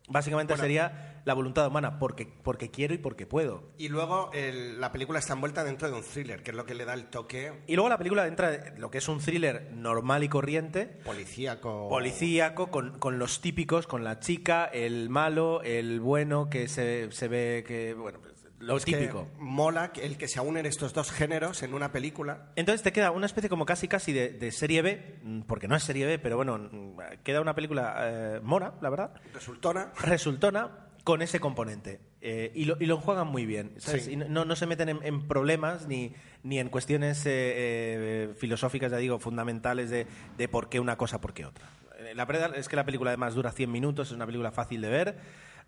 [0.08, 0.62] Básicamente Bueno.
[0.62, 3.64] sería la voluntad humana, porque, porque quiero y porque puedo.
[3.78, 6.74] Y luego el- la película está envuelta dentro de un thriller, que es lo que
[6.74, 9.72] le da el toque Y luego la película entra en lo que es un thriller
[9.72, 11.88] normal y corriente, policíaco.
[11.88, 17.26] policíaco, con, con los típicos, con la chica, el malo, el bueno, que se, se
[17.26, 18.20] ve que, bueno,
[18.66, 19.28] lo Es que típico.
[19.38, 22.50] mola que- el que se unen estos dos géneros en una película.
[22.56, 25.76] Entonces te queda una especie como casi casi de, de serie B, mm, porque no
[25.76, 29.92] es serie B, pero bueno, mm, queda una película eh, mona, la verdad, Resultona.
[30.02, 30.70] resultona
[31.04, 32.00] con ese componente.
[32.20, 33.74] Eh, y, lo, y lo juegan muy bien.
[33.78, 34.06] ¿sabes?
[34.06, 34.12] Sí.
[34.14, 38.90] Y no, no se meten en, en problemas ni, ni en cuestiones eh, eh, filosóficas,
[38.90, 41.68] ya digo, fundamentales de, de por qué una cosa, por qué otra.
[42.00, 44.80] Eh, La verdad es que la película además dura 100 minutos, es una película fácil
[44.80, 45.18] de ver.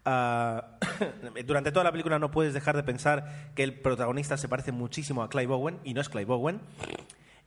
[0.05, 0.79] Ah,
[1.47, 5.23] durante toda la película no puedes dejar de pensar que el protagonista se parece muchísimo
[5.23, 6.61] a Clive Owen y no es Clive Owen.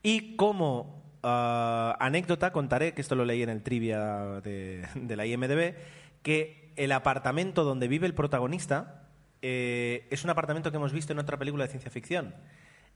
[0.04, 5.26] Y como ah, anécdota contaré, que esto lo leí en el trivia de, de la
[5.26, 5.76] IMDB,
[6.24, 9.02] que el apartamento donde vive el protagonista
[9.42, 12.36] eh, es un apartamento que hemos visto en otra película de ciencia ficción.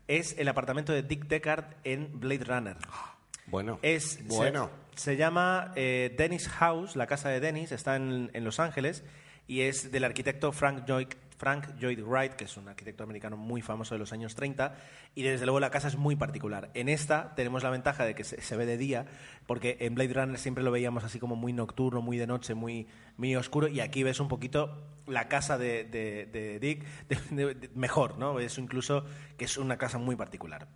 [0.08, 2.78] Es el apartamento de Dick Deckard en Blade Runner.
[3.48, 3.80] Bueno.
[3.82, 4.70] Es, bueno.
[4.96, 9.04] Se, se llama eh, Dennis House, la casa de Dennis, está en, en Los Ángeles
[9.48, 13.62] y es del arquitecto Frank Lloyd, Frank Lloyd Wright, que es un arquitecto americano muy
[13.62, 14.76] famoso de los años 30,
[15.16, 16.72] y desde luego la casa es muy particular.
[16.74, 19.06] En esta tenemos la ventaja de que se, ve de día,
[19.46, 22.88] porque en Blade Runner siempre lo veíamos así como muy nocturno, muy de noche, muy,
[23.18, 26.86] muy oscuro, y aquí ves un poquito la casa de, de- Dick
[27.76, 28.40] mejor, ¿no?
[28.40, 29.04] Es incluso
[29.38, 30.68] que es una casa muy particular.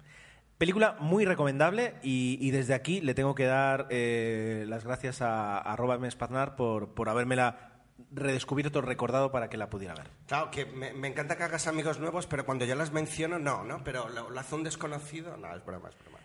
[0.57, 5.57] Película muy recomendable y, y desde aquí le tengo que dar eh, las gracias a,
[5.57, 6.11] a.
[6.11, 7.68] Spaznar por, por habérmela
[8.11, 10.07] redescubierto, recordado para que la pudiera ver.
[10.27, 13.63] Claro, que me, me encanta que hagas amigos nuevos, pero cuando yo las menciono, no,
[13.63, 13.83] ¿no?
[13.83, 16.19] Pero lo, lo hace un desconocido, no, es broma, es broma.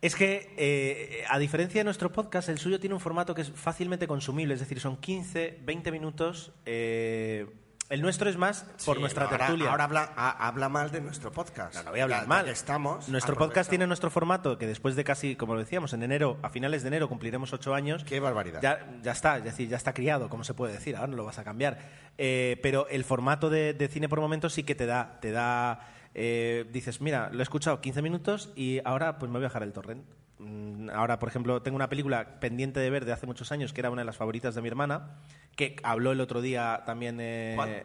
[0.00, 3.50] Es que, eh, a diferencia de nuestro podcast, el suyo tiene un formato que es
[3.50, 6.52] fácilmente consumible, es decir, son 15, 20 minutos.
[6.66, 7.46] eh,
[7.90, 9.70] el nuestro es más por Sí, nuestra ahora- tertulia.
[9.70, 11.74] Ahora, habla, ha- habla mal de nuestro podcast.
[11.76, 12.48] No, no voy a hablar Ya- mal.
[12.48, 13.08] estamos.
[13.08, 16.48] Nuestro podcast tiene nuestro formato que después de casi, como lo decíamos, en enero, a
[16.48, 18.04] finales de enero cumpliremos ocho años.
[18.04, 18.60] Qué barbaridad.
[18.62, 21.24] Ya, ya está, es decir, ya está criado, como se puede decir, ahora no lo
[21.24, 21.78] vas a cambiar.
[22.18, 25.80] Eh, pero el formato de, de cine por momentos sí que te da, te da,
[26.14, 29.62] eh, dices, mira, lo he escuchado 15 minutos y ahora pues me voy a bajar
[29.62, 30.04] el torrent.
[30.38, 33.80] Mm, Ahora, por ejemplo, tengo una película pendiente de ver de hace muchos años que
[33.80, 35.18] era una de las favoritas de mi hermana,
[35.56, 37.84] que habló el otro día también eh,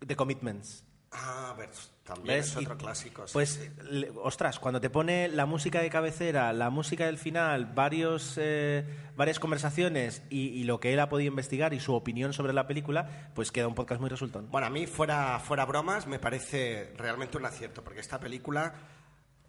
[0.00, 0.84] de Commitments.
[1.10, 1.70] Ah, ver,
[2.04, 2.48] también ¿Ves?
[2.50, 3.26] es otro Y, clásico.
[3.26, 3.70] sí, Pues, sí.
[3.90, 8.84] le- ostras, cuando te pone la música de cabecera, la música del final, varios, eh,
[9.16, 12.66] varias conversaciones y, y lo que él ha podido investigar y su opinión sobre la
[12.66, 14.50] película, pues queda un podcast muy resultón.
[14.50, 18.74] Bueno, a mí, fuera, fuera bromas, me parece realmente un acierto, porque esta película.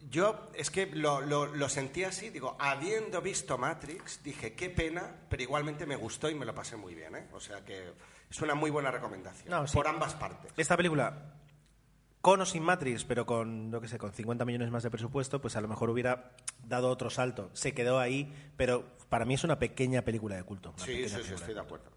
[0.10, 5.15] Yo es que lo, lo, lo sentí así, digo, habiendo visto Matrix, dije, qué pena,
[5.30, 7.28] pero igualmente me gustó y me lo pasé muy bien, ¿eh?
[7.34, 7.93] O sea que
[8.30, 9.76] es una muy buena recomendación, No, sí.
[9.76, 10.52] por ambas partes.
[10.58, 11.34] Esta película,
[12.22, 15.39] con o sin Matrix, pero con, yo qué sé, con 50 millones más de presupuesto,
[15.41, 16.32] pues a lo mejor hubiera
[16.63, 17.52] dado otro salto.
[17.54, 20.74] Se quedó ahí, pero para mí es una pequeña película de culto.
[20.78, 21.91] Sí, sí, sí, estoy de acuerdo.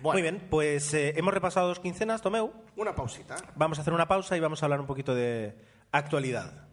[0.00, 2.52] Muy bien, pues eh, hemos repasado dos quincenas, Tomeu.
[2.76, 3.36] Una pausita.
[3.56, 5.56] Vamos a hacer una pausa y vamos a hablar un poquito de
[5.90, 6.67] actualidad.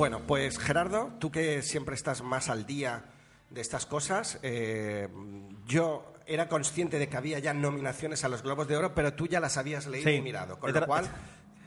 [0.00, 3.04] Bueno, pues Gerardo, tú que siempre estás más al día
[3.50, 5.08] de estas cosas, eh,
[5.66, 9.26] yo era consciente de que había ya nominaciones a los Globos de Oro, pero tú
[9.26, 10.16] ya las habías leído Sí.
[10.16, 11.04] y mirado, con lo cual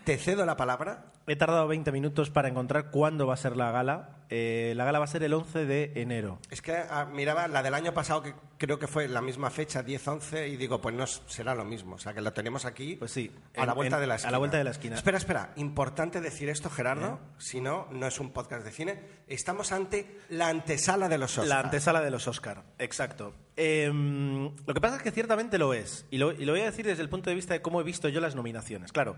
[0.04, 1.06] te cedo la palabra.
[1.26, 4.10] He tardado 20 minutos para encontrar cuándo va a ser la gala.
[4.30, 6.38] Eh, la gala va a ser el 11 de enero.
[6.50, 9.86] Es que ah, miraba la del año pasado, que creo que fue la misma fecha,
[9.86, 11.96] 10-11, y digo, pues no será lo mismo.
[11.96, 14.14] O sea, que lo tenemos aquí Pues sí, a en- la vuelta en- de la
[14.16, 14.38] a la esquina.
[14.38, 14.96] vuelta de la esquina.
[14.98, 15.54] Espera, espera.
[15.56, 17.20] Importante decir esto, Gerardo.
[17.38, 19.00] Si no, no es un podcast de cine.
[19.28, 21.48] Estamos ante la antesala de los Oscars.
[21.48, 23.34] La antesala de los Oscar, exacto.
[23.56, 26.06] Em, lo que pasa es que ciertamente lo es.
[26.12, 27.84] Y lo, y lo voy a decir desde el punto de vista de cómo he
[27.86, 28.92] visto yo las nominaciones.
[28.92, 29.16] Claro.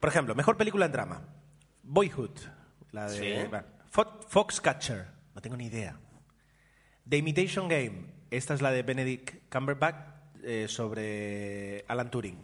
[0.00, 1.22] Por ejemplo, mejor película en drama.
[1.82, 2.30] Boyhood.
[2.92, 3.56] La de Sí.
[4.28, 5.06] Foxcatcher.
[5.34, 5.96] No tengo ni idea.
[7.08, 8.06] The Imitation Game.
[8.30, 9.96] Esta es la de Benedict Cumberbatch
[10.42, 12.38] eh, sobre Alan Turing.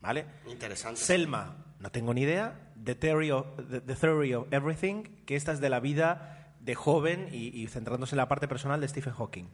[0.00, 0.26] ¿Vale?
[0.46, 1.00] Interesante.
[1.00, 2.70] Selma, no tengo ni idea.
[2.84, 6.74] The Theory of, The, The Theory of Everything, que esta es de la vida de
[6.74, 9.48] joven y, y centrándose en la parte personal de Stephen Hawking.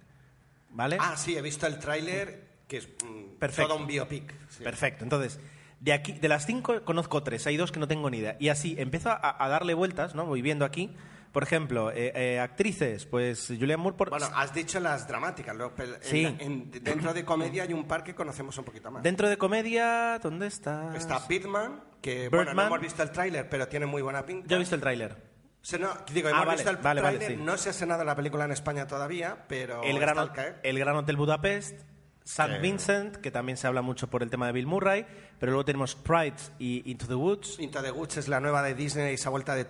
[0.71, 0.97] ¿Vale?
[1.01, 3.69] Ah, sí, he visto el tráiler, que es mm, Perfecto.
[3.73, 4.35] todo un biopic.
[4.51, 4.65] sí.
[4.65, 5.05] Perfecto.
[5.05, 5.39] Entonces,
[5.83, 8.37] de aquí, de las cinco conozco tres, hay dos que no tengo ni idea.
[8.39, 10.25] Y así empiezo a, a darle vueltas, ¿no?
[10.27, 10.95] Voy viendo aquí.
[11.33, 15.57] Por ejemplo, eh, eh, actrices, pues Julianne Moore por Bueno, has dicho las dramáticas.
[16.03, 16.25] Sí.
[16.39, 19.03] en- dentro de comedia hay un par que conocemos un poquito más.
[19.03, 20.95] dentro de comedia, ¿dónde está?
[20.95, 22.67] Está Birdman, que bueno, no Birdman.
[22.67, 24.47] hemos visto el tráiler, pero tiene muy buena pinta.
[24.47, 25.17] Yo he visto el tráiler.
[25.63, 27.43] Se no, digo, Ah, vale, visto el vale, vale, tráiler, sí.
[27.45, 30.61] no se ha estrenado la película en España todavía, pero el, gran, está al caer.
[30.65, 31.81] el Gran Hotel Budapest,
[32.25, 32.59] St.
[32.61, 35.05] Vincent, que también se habla mucho por el tema de Bill Murray,
[35.39, 37.59] pero luego tenemos Pride y Into the Woods.
[37.59, 39.67] Into the Woods es la nueva de Disney, esa vuelta de,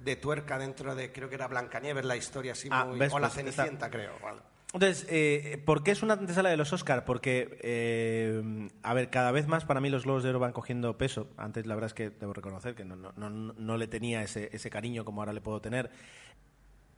[0.00, 2.98] de tuerca dentro de, creo que era Blancanieves, la historia así Ah, muy...
[2.98, 4.12] ves, o la pues, Cenicienta, creo.
[4.22, 4.40] vale.
[4.74, 7.04] Entonces, eh, ¿por qué es una antesala de los Oscar?
[7.06, 10.98] Porque, eh, a ver, cada vez más para mí los Globos de Oro van cogiendo
[10.98, 11.28] peso.
[11.38, 14.50] Antes, la verdad es que debo reconocer que no, no, no, no le tenía ese,
[14.52, 15.90] ese cariño como ahora le puedo tener.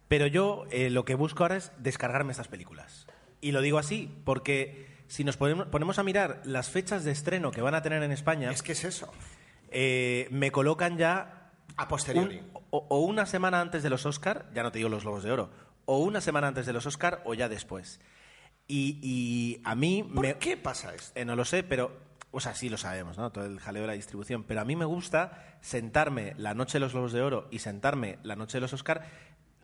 [0.08, 3.06] Pero yo eh, lo que busco ahora es descargarme estas películas.
[3.40, 7.60] Y lo digo así, porque si nos ponemos, a mirar las fechas de estreno que
[7.62, 9.10] van a tener en España, Es que es eso,
[9.70, 12.38] eh, me colocan ya a posteriori.
[12.38, 15.22] un- o, o una semana antes de los Oscar, ya no te digo los Globos
[15.22, 15.50] de Oro,
[15.86, 18.00] o una semana antes de los Oscar o ya después.
[18.66, 21.18] Y, y a mí ¿Por me, qué pasa esto?
[21.18, 22.06] eh, no lo sé, pero.
[22.30, 23.32] O sea, sí lo sabemos, ¿no?
[23.32, 24.44] Todo el jaleo de la distribución.
[24.44, 28.18] Pero a mí me gusta sentarme la noche de los Globos de Oro y sentarme
[28.22, 29.06] la noche de los Oscar.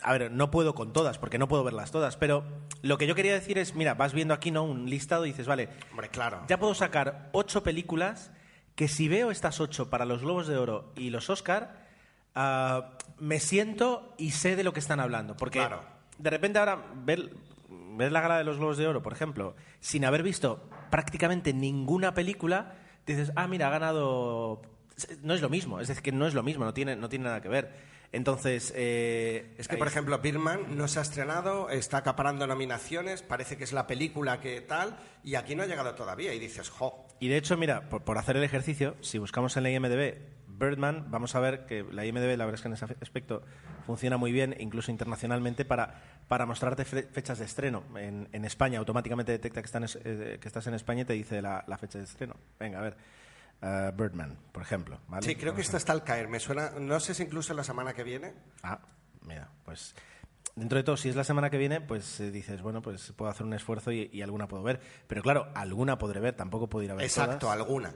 [0.03, 2.17] A ver, no puedo con todas, porque no puedo verlas todas.
[2.17, 2.45] Pero
[2.83, 4.65] lo que yo quería decir es: mira, vas viendo aquí, ¿no?
[4.65, 6.43] Un listado y dices, vale, Hombre, claro.
[6.49, 8.31] ya puedo sacar ocho películas
[8.75, 11.87] que si veo estas ocho para los Globos de Oro y los Oscar,
[12.35, 15.37] ah, me siento y sé de lo que están hablando.
[15.37, 15.83] Porque Claro.
[16.19, 17.31] de repente ahora ver,
[17.97, 22.15] ver la gala de los Globos de Oro, por ejemplo, sin haber visto prácticamente ninguna
[22.15, 22.75] película,
[23.07, 24.61] dices, ah, mira, ha ganado...
[25.23, 27.25] No es lo mismo, es decir, que no es lo mismo, no tiene, no tiene
[27.25, 27.94] nada que ver.
[28.15, 28.73] Entonces...
[28.77, 33.57] eh, Es que, ahí por ejemplo, Birdman no se ha estrenado, está acaparando nominaciones, parece
[33.57, 36.33] que es la película que tal, y aquí no ha llegado todavía.
[36.35, 39.63] Y dices, jo, Y de hecho, mira, por, por hacer el ejercicio, si buscamos en
[39.65, 40.15] la IMDB
[40.47, 43.43] Birdman, vamos a ver que la IMDB, la verdad es que en ese aspecto
[43.87, 47.83] funciona muy bien, incluso internacionalmente, para, para mostrarte fe- fechas de estreno.
[47.99, 51.13] En, en España automáticamente detecta que, están es- eh, que estás en España y te
[51.15, 52.37] dice la, la fecha de estreno.
[52.61, 52.97] Venga, a ver.
[53.63, 54.99] Eh, Birdman, por ejemplo.
[55.09, 55.27] ¿vale?
[55.27, 56.29] sí, creo que esta está al caer.
[56.29, 58.35] Me suena, no sé si incluso la semana que viene.
[58.63, 58.81] Ah,
[59.23, 59.95] mira, pues
[60.57, 63.31] dentro de todo, si es la semana que viene, pues eh, dices, bueno, pues puedo
[63.31, 64.81] hacer un esfuerzo y, y alguna puedo ver.
[65.07, 67.57] Pero claro, alguna podré ver, tampoco puedo ir a ver Exacto, todas.
[67.57, 67.95] alguna.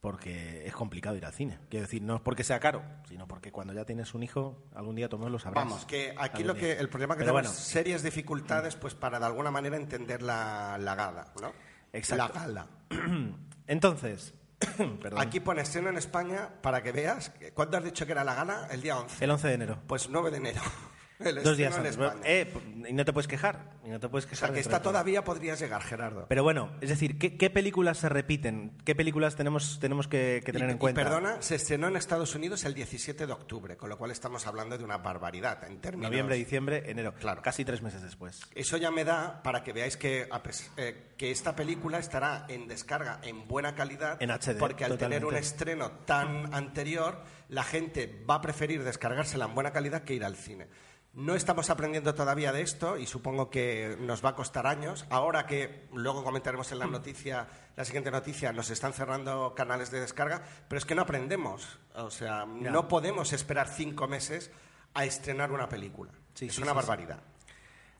[0.00, 1.58] porque es complicado ir al cine.
[1.68, 4.96] Quiero decir, no es porque sea caro, sino porque cuando ya tienes un hijo, algún
[4.96, 5.64] día todos lo sabrás.
[5.64, 6.62] Vamos, que aquí lo día.
[6.62, 10.78] que el problema que tenemos bueno, serias dificultades pues para de alguna manera entender la,
[10.78, 11.52] la gala, ¿no?
[11.92, 12.32] Exacto.
[12.34, 12.66] La gala.
[13.66, 14.32] entonces,
[15.16, 17.32] Aquí pone estreno en España para que veas.
[17.54, 18.68] ¿Cuándo has dicho que era la gala?
[18.70, 19.24] El día 11.
[19.24, 19.78] el 11 de enero.
[19.86, 20.60] Pues 9 de enero.
[21.20, 21.98] El Dos días en antes.
[21.98, 22.20] España.
[22.24, 22.50] Eh,
[22.88, 23.69] y no te puedes quejar.
[23.84, 26.26] Y no te puedes o sea, que esta todavía podrías llegar, Gerardo.
[26.28, 28.72] Pero bueno, es decir, ¿qué, qué películas se repiten?
[28.84, 31.02] ¿Qué películas tenemos, tenemos que, que tener Y- en cuenta?
[31.02, 34.76] Perdona, se estrenó en Estados Unidos el 17 de octubre, con lo cual estamos hablando
[34.76, 36.10] de una barbaridad en términos.
[36.10, 37.14] Noviembre, diciembre, enero.
[37.14, 37.40] Claro.
[37.42, 38.42] Casi tres meses después.
[38.54, 40.28] Eso ya me da para que veáis que,
[40.76, 44.20] eh, que esta película estará en descarga en buena calidad.
[44.22, 49.46] En HD, Porque al tener un estreno tan anterior, la gente va a preferir descargársela
[49.46, 50.68] en buena calidad que ir al cine.
[51.12, 55.06] No estamos aprendiendo todavía de esto y supongo que nos va a costar años.
[55.10, 60.00] Ahora que luego comentaremos en la noticia, la siguiente noticia, nos están cerrando canales de
[60.00, 61.80] descarga, pero es que no aprendemos.
[61.96, 64.52] O sea, no podemos esperar cinco meses
[64.94, 66.12] a estrenar una película.
[66.34, 67.18] Sí, es sí, una sí, barbaridad.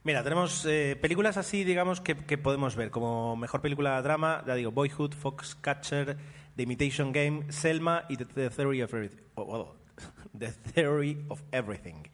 [0.05, 2.91] Mira, tenemos eh, películas así, digamos, que, que podemos ver.
[2.91, 6.17] Como mejor película de drama, ya digo, Boyhood, Foxcatcher,
[6.55, 9.23] The Imitation Game, Selma y The, The Theory of Everything.
[9.35, 9.77] oh, oh,
[10.39, 12.05] The Theory of Everything.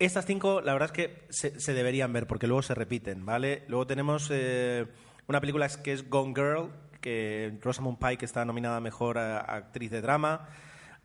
[0.00, 3.64] Estas cinco, la verdad es que se, deberían ver porque luego se repiten, ¿vale?
[3.68, 4.86] Luego tenemos eh,
[5.28, 6.70] una película que es Gone Girl,
[7.02, 10.48] que Rosamund Pike está nominada a Mejor eh, Actriz de Drama.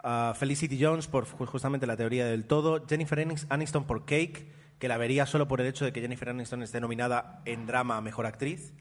[0.02, 2.86] a Felicity Jones por ju- justamente la teoría del todo.
[2.88, 4.48] Jennifer Anis- Aniston por Cake,
[4.80, 7.98] que la vería solo por el hecho de que Jennifer Aniston esté nominada en drama
[7.98, 8.74] a Mejor Actriz.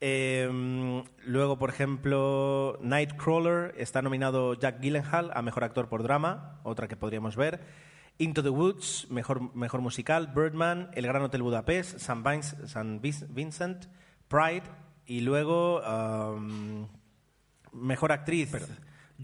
[0.00, 6.86] Eh, luego, por ejemplo, Nightcrawler está nominado Jack Gyllenhaal a Mejor Actor por Drama, otra
[6.88, 7.60] que podríamos ver.
[8.20, 13.86] Into the Woods, Mejor, mejor Musical, Birdman, El Gran Hotel Budapest, San, San Vincent,
[14.28, 14.64] Pride
[15.06, 16.86] y luego um,
[17.72, 18.52] Mejor Actriz.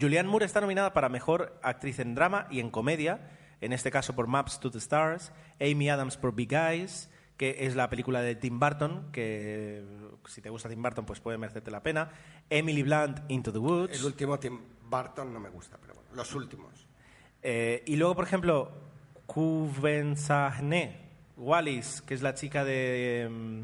[0.00, 3.30] Julianne Moore está nominada para Mejor Actriz en Drama y en Comedia,
[3.61, 5.30] en este caso por Maps to the Stars,
[5.61, 9.85] Amy Adams por Big Eyes, que es la película de Tim Burton, que
[10.24, 12.12] si te gusta Tim Burton pues puede merecerte la pena,
[12.48, 13.98] Emily Blunt, Into the Woods.
[14.00, 16.87] El último Tim Burton no me gusta, pero bueno, los últimos.
[17.42, 18.86] Eh, y luego, por ejemplo,
[19.26, 20.96] Kuvensahne
[21.36, 23.62] Wallis, que es la chica de mm,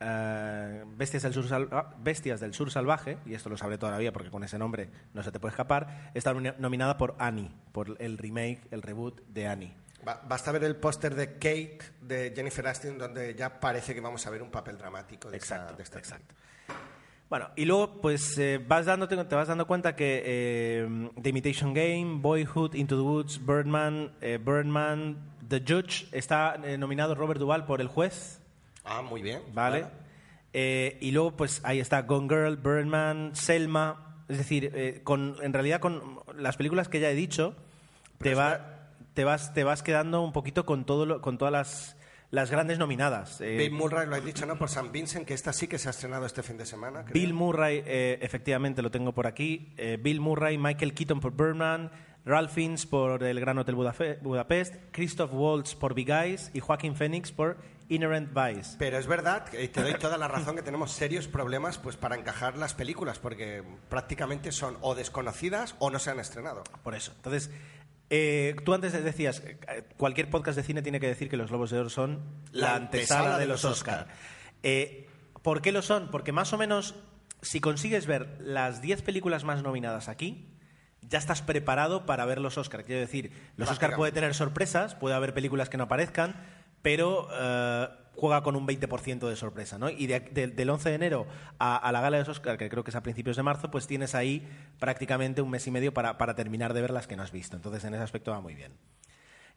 [0.00, 4.12] eh, Bestias, del Sur Sal- ah, Bestias del Sur Salvaje, y esto lo sabré todavía
[4.12, 7.96] porque con ese nombre no se te puede escapar, está nomi- nominada por Annie, por
[8.00, 9.74] el remake, el reboot de Annie.
[10.04, 14.26] Ba- Basta ver el póster de Cake de Jennifer Aniston donde ya parece que vamos
[14.26, 16.34] a ver un papel dramático de esta- Exacto, de esta exacto.
[17.30, 21.72] Bueno, y luego pues eh, vas dándote, te vas dando cuenta que eh, The Imitation
[21.72, 25.16] Game, Boyhood, Into the Woods, Birdman, eh, Birdman,
[25.48, 28.40] The Judge, está nominado Robert Duvall por El Juez,
[28.84, 29.40] Ah, muy bien.
[29.54, 29.86] ¿vale?
[30.52, 36.18] Y luego pues ahí está Gone Girl, Birdman, Selma, es decir, con, en realidad con
[36.36, 37.54] las películas que ya he dicho,
[38.18, 41.96] te, va, te, vas, te vas quedando un poquito con, todo lo- con todas las,
[42.30, 43.40] las grandes nominadas.
[43.40, 44.56] Eh, Bill Murray lo has dicho, ¿no?
[44.56, 47.02] Por San Vincent, que esta sí que se ha estrenado este fin de semana.
[47.04, 47.12] creo.
[47.14, 49.72] Bill Murray, eh, efectivamente lo tengo por aquí.
[49.76, 51.90] Eh, Bill Murray, Michael Keaton por Birdman,
[52.24, 56.94] Ralph Fiennes por El Gran Hotel Budafe- Budapest, Christoph Waltz por Big Eyes y Joaquin
[56.94, 57.56] Phoenix por
[57.88, 58.76] Inherent Vice.
[58.78, 62.14] Pero es verdad, y te doy toda la razón que tenemos serios problemas pues para
[62.16, 66.62] encajar las películas, porque prácticamente son o desconocidas o no se han estrenado.
[66.84, 67.12] Por eso.
[67.16, 67.50] Entonces,
[68.10, 71.70] eh, tú antes decías, eh, cualquier podcast de cine tiene que decir que los Globos
[71.70, 74.08] de Oro son la, antesala de los Oscar.
[74.64, 75.08] Eh,
[75.42, 76.10] ¿Por qué lo son?
[76.10, 76.96] Porque más o menos,
[77.40, 80.48] si consigues ver las 10 películas más nominadas aquí,
[81.02, 82.84] ya estás preparado para ver los Oscar.
[82.84, 86.34] Quiero decir, los Oscar puede tener sorpresas, puede haber películas que no aparezcan,
[86.82, 89.78] pero eh, juega con un 20% de sorpresa.
[89.78, 89.88] ¿no?
[89.90, 91.26] Y de- de- del 11 de enero
[91.58, 93.70] a, a la gala de los Oscar, que creo que es a principios de marzo,
[93.70, 94.46] pues tienes ahí
[94.78, 97.56] prácticamente un mes y medio para, para terminar de ver las que no has visto.
[97.56, 98.72] Entonces, en ese aspecto va muy bien.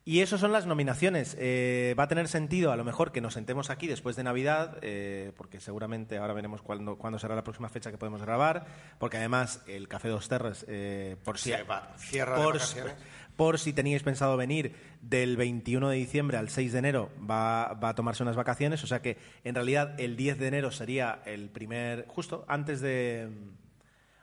[0.05, 1.37] Y eso son las nominaciones.
[1.39, 4.77] Eh, va a tener sentido, a lo mejor, que nos sentemos aquí después de Navidad,
[4.81, 8.65] eh, porque seguramente ahora veremos cuándo, cuándo será la próxima fecha que podemos grabar,
[8.99, 12.95] porque además el Café Dos Terres, eh, por si, va- cierra de por, vacaciones.
[13.35, 17.95] Por si teníais pensado venir del 21 de diciembre al 6 de enero, va, a
[17.95, 22.05] tomarse unas vacaciones, o sea que en realidad el 10 de enero sería el primer,
[22.07, 23.29] justo antes de...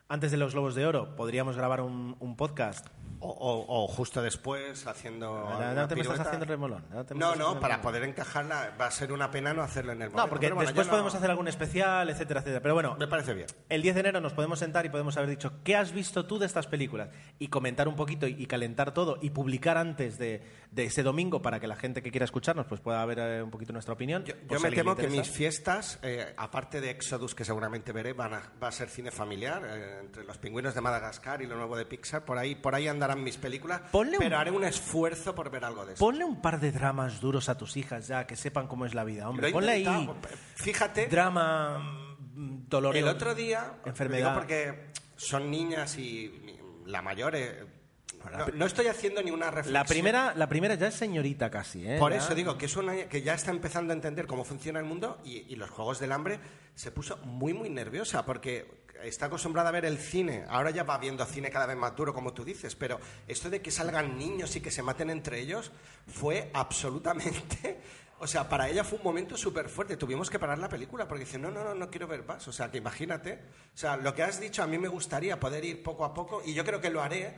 [0.09, 2.89] Antes de los Globos de Oro podríamos grabar un podcast
[3.23, 5.29] O, o- o justo después haciendo.
[5.51, 6.85] No, no te me estás haciendo remolón.
[6.91, 7.81] No, te me No, no, para remolón.
[7.83, 10.23] poder encajarla va a ser una pena no hacerlo en el momento.
[10.25, 12.63] No, porque bueno, después podemos hacer algún especial, etcétera, etcétera.
[12.63, 13.47] Pero bueno, Me parece bien.
[13.69, 16.39] el 10 de enero nos podemos sentar y podemos haber dicho qué has visto tú
[16.39, 20.43] de estas películas y comentar un poquito y, y calentar todo y publicar antes de,
[20.71, 23.51] de ese domingo para que la gente que quiera escucharnos pues pueda ver eh, un
[23.51, 24.25] poquito nuestra opinión.
[24.25, 28.15] Yo, yo si me temo que mis fiestas, eh, aparte de Exodus, que seguramente veré,
[28.15, 31.57] van a, va a ser cine familiar, eh, entre los pingüinos de Madagascar y lo
[31.57, 35.35] nuevo de Pixar, por ahí, por ahí mis películas, Ponle un- pero haré un esfuerzo
[35.35, 36.05] por ver algo de eso.
[36.05, 39.05] Ponle un par de dramas duros a tus hijas ya, que sepan cómo es la
[39.05, 39.51] vida, hombre.
[39.51, 40.09] Ponle ahí
[40.57, 41.79] Fíjate, drama,
[42.35, 44.29] mm, dolor el otro día, enfermedad.
[44.29, 46.33] digo porque son niñas y
[46.87, 47.35] la mayor...
[47.37, 47.65] eh,
[48.37, 49.73] no, no estoy haciendo ni una reflexión.
[49.73, 51.97] La primera, la primera ya es señorita casi, ¿eh?
[51.99, 52.19] Por Ya.
[52.19, 55.19] eso digo que es una que ya está empezando a entender cómo funciona el mundo
[55.25, 56.39] y, y los Juegos del Hambre
[56.75, 60.45] se puso muy, muy nerviosa porque está acostumbrada a ver el cine.
[60.49, 63.63] Ahora ya va viendo cine cada vez más duro, como tú dices, pero esto de
[63.63, 65.73] que salgan niños y que se maten entre ellos
[66.07, 67.81] fue absolutamente...
[68.23, 69.97] O sea, para ella fue un momento súper fuerte.
[69.97, 72.47] Tuvimos que parar la película porque dice, no, no, no, no quiero ver más.
[72.49, 73.41] O sea, que imagínate.
[73.75, 76.43] O sea, lo que has dicho, a mí me gustaría poder ir poco a poco
[76.45, 77.35] y yo creo que lo haré,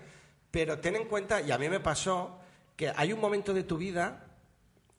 [0.50, 2.40] pero ten en cuenta, y a mí me pasó,
[2.74, 4.26] que hay un momento de tu vida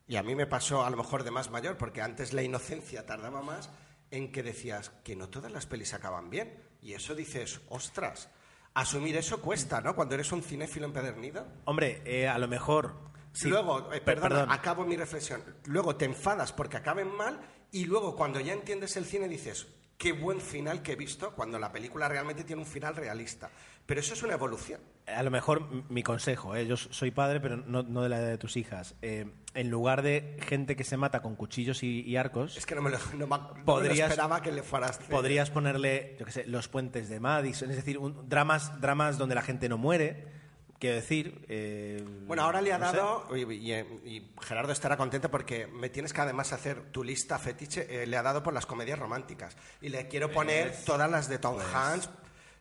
[0.07, 3.05] y a mí me pasó a lo mejor de más mayor, porque antes la inocencia
[3.05, 3.69] tardaba más,
[4.13, 6.53] en que decías que no todas las pelis acaban bien.
[6.81, 8.29] Y eso dices, ostras,
[8.73, 9.95] asumir eso cuesta, ¿no?
[9.95, 11.45] Cuando eres un cinéfilo empedernido.
[11.65, 12.95] Hombre, eh, a lo mejor...
[13.33, 13.49] sí.
[13.49, 14.51] Luego, eh, Per- perdona, perdón.
[14.51, 15.43] acabo mi reflexión.
[15.65, 17.39] Luego te enfadas porque acaben mal
[17.71, 19.67] y luego cuando ya entiendes el cine dices,
[20.03, 23.49] qué buen final que he visto cuando la película realmente tiene un final realista.
[23.85, 24.81] Pero eso es una evolución.
[25.07, 26.67] A lo mejor mi consejo, ¿eh?
[26.67, 28.95] yo soy padre, pero no, no de la edad de tus hijas.
[29.01, 32.75] Eh, en lugar de gente que se mata con cuchillos y, y arcos, Es que
[32.75, 34.97] no me lo, no me- no me lo Podrías- esperaba que le fueras...
[35.09, 39.35] podrías ponerle, yo qué sé, los puentes de Madison, es decir, un- dramas, dramas donde
[39.35, 40.42] la gente no muere.
[40.83, 41.45] Quiero decir.
[41.47, 43.71] eh, Bueno, ahora le ha no dado, y, y-
[44.03, 48.17] y Gerardo estará contento porque me tienes que además hacer tu lista fetiche, eh, le
[48.17, 49.55] ha dado por las comedias románticas.
[49.79, 52.09] Y le quiero poner todas las de Tom Hanks.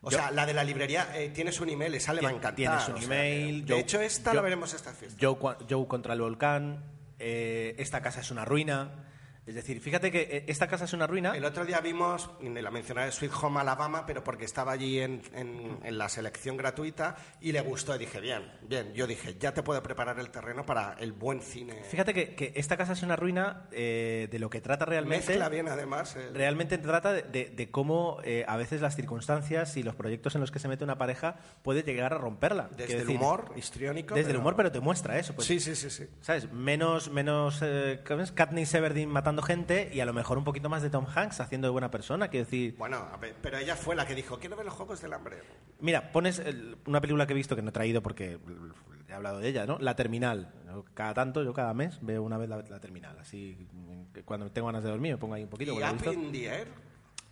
[0.02, 2.30] O yo- sea, la de la librería, eh, tienes un email, esa le va a
[2.32, 2.54] encantar.
[2.54, 3.66] Tienes un o sea, email.
[3.66, 5.18] de hecho, esta Joe- la veremos esta fiesta.
[5.20, 6.84] Joe, Joe contra el volcán.
[7.18, 9.11] eh, esta casa es una ruina.
[9.44, 11.36] Es decir, fíjate que eh, esta casa es una ruina.
[11.36, 15.80] El otro día vimos, la mencioné Sweet Home Alabama, pero porque estaba allí en, en-
[15.82, 17.96] en la selección gratuita y le gustó.
[17.96, 18.92] Y dije, bien, bien.
[18.94, 21.82] Yo dije, ya te puedo preparar el terreno para el buen cine.
[21.82, 25.26] Fíjate que, que esta casa es una ruina eh, de lo que trata realmente.
[25.26, 26.14] Mezcla bien, además.
[26.14, 30.36] eh, Realmente trata de, de- de cómo eh, a veces las circunstancias y los proyectos
[30.36, 32.68] en los que se mete una pareja puede llegar a romperla.
[32.76, 34.14] Desde el humor histriónico.
[34.14, 35.34] Desde el humor, pero te muestra eso.
[35.34, 36.06] Pues, sí, sí, sí, sí.
[36.20, 36.52] ¿Sabes?
[36.52, 38.00] Menos, menos eh.
[38.34, 41.68] Katniss Everdeen matando gente y a lo mejor un poquito más de Tom Hanks haciendo
[41.68, 42.28] de buena persona.
[42.28, 45.00] Quiero decir, Bueno, a ver, pero ella fue la que dijo, quiero ver los Juegos
[45.00, 45.38] del Hambre.
[45.80, 48.38] mira, pones el- una película que he visto que no he traído porque
[49.08, 49.78] he hablado de ella, ¿no?
[49.78, 50.52] La Terminal.
[50.94, 53.18] Cada tanto, yo cada mes veo una vez la, la Terminal.
[53.18, 53.56] Así,
[54.24, 55.72] cuando tengo ganas de dormir me pongo ahí un poquito.
[55.72, 56.68] Y Up in the Air,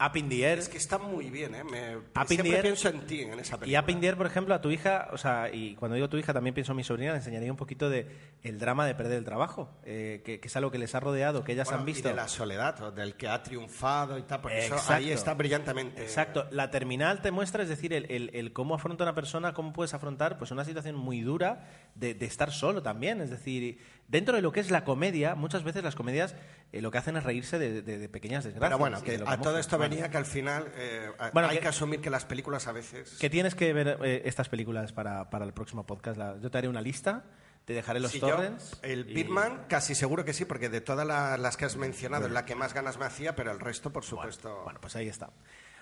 [0.01, 0.59] Up in the Air.
[0.59, 1.63] Es que está muy bien, ¿eh?
[1.65, 2.63] Me, Up in siempre the Air.
[2.63, 3.81] pienso en ti en esa Y película.
[3.83, 6.17] Up in the Air, por ejemplo, a tu hija, o sea, y cuando digo tu
[6.17, 8.07] hija también pienso en mi sobrina, le enseñaría un poquito de
[8.43, 11.45] el drama de perder el trabajo, eh, que, que es algo que les ha rodeado,
[11.45, 12.09] que ellas Bueno, han visto.
[12.09, 14.95] Y de la soledad, del que ha triunfado y tal, porque eso Exacto.
[14.95, 16.03] ahí está brillantemente.
[16.03, 16.47] Exacto.
[16.51, 19.93] La terminal te muestra, es decir, el, el- el cómo afronta una persona, cómo puedes
[19.95, 23.21] afrontar pues una situación muy dura de, de estar solo también.
[23.21, 23.79] Es decir,
[24.11, 26.35] dentro de lo que es la comedia, muchas veces las comedias
[26.73, 28.69] eh, lo que hacen es reírse de, de- de pequeñas desgracias.
[28.69, 31.63] Pero bueno, que a todo esto Bueno, venía que al final eh, Bueno, hay que-
[31.63, 33.17] que, asumir que las películas a veces...
[33.19, 36.19] Que tienes que ver eh, estas películas para, para el próximo podcast.
[36.19, 37.25] La- yo te haré una lista,
[37.65, 38.79] te dejaré los yo, torrents.
[38.83, 42.27] el y- Birdman, casi seguro que sí, porque de todas la- las que has mencionado
[42.27, 44.63] es la que más ganas me hacía, pero el resto, por supuesto...
[44.65, 45.31] Bueno, pues ahí está.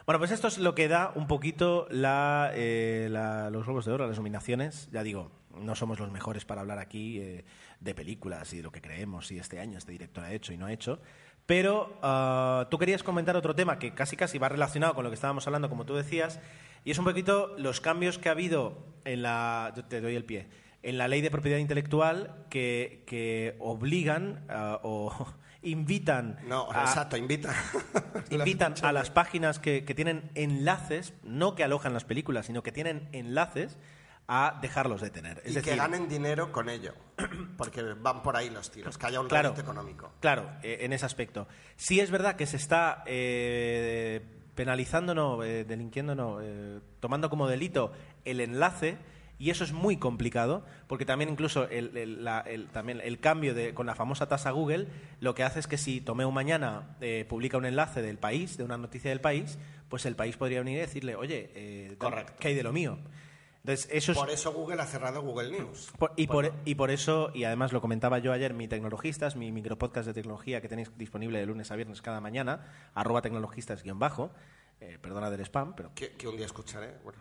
[0.09, 3.09] Bueno, pues esto es lo que da un poquito eh,
[3.53, 4.89] los Globos de Oro, las nominaciones.
[4.91, 7.45] Ya digo, no somos los mejores para hablar aquí eh,
[7.81, 10.57] de películas y de lo que creemos, si este año este director ha hecho y
[10.57, 10.99] no ha hecho.
[11.45, 15.15] Pero ah, tú querías comentar otro tema que casi casi va relacionado con lo que
[15.15, 16.41] estábamos hablando, como tú decías,
[16.87, 19.75] y es un poquito los cambios que ha habido en la...
[19.77, 20.47] Yo te doy el pie.
[20.83, 25.27] En la ley de propiedad intelectual que, que obligan ah, o
[25.63, 27.55] invitan No, a- exacto, invita.
[28.31, 32.73] invitan a las páginas que, que tienen enlaces, no que alojan las películas, sino que
[32.73, 33.77] tienen enlaces
[34.31, 35.39] a dejarlos de tener.
[35.39, 36.93] Es y decir, que ganen dinero con ello,
[37.57, 39.55] porque van por ahí los tiros, que haya un Claro.
[39.59, 40.13] económico.
[40.21, 41.49] Claro, eh, en ese aspecto.
[41.77, 44.21] Sí es verdad que se está eh,
[44.55, 47.93] penalizando, no, eh, delinquiendo, no, eh, tomando como delito
[48.25, 48.99] el enlace.
[49.39, 53.55] Y eso es muy complicado, porque también incluso el, el- la- el- también el cambio
[53.55, 54.89] de, con la famosa tasa Google,
[55.21, 58.65] lo que hace es que si Tomeu mañana eh, publica un enlace del país, de
[58.65, 59.59] una noticia del país,
[59.89, 62.33] pues el país podría venir y decirle, oye, eh, Correcto.
[62.41, 62.99] ¿qué hay de lo mío?
[63.65, 65.93] Entonces, eso es, Por eso Google ha cerrado Google News.
[65.99, 69.53] por- y, por, y por eso, y además lo comentaba yo ayer, mi Tecnologistas, mi
[69.53, 72.61] micropodcast de tecnología que tenéis disponible de lunes a viernes cada mañana,
[72.95, 74.31] arroba tecnologistas guion bajo,
[74.81, 76.95] eh, perdona del spam, pero Que, que un día escucharé.
[77.05, 77.19] Bueno,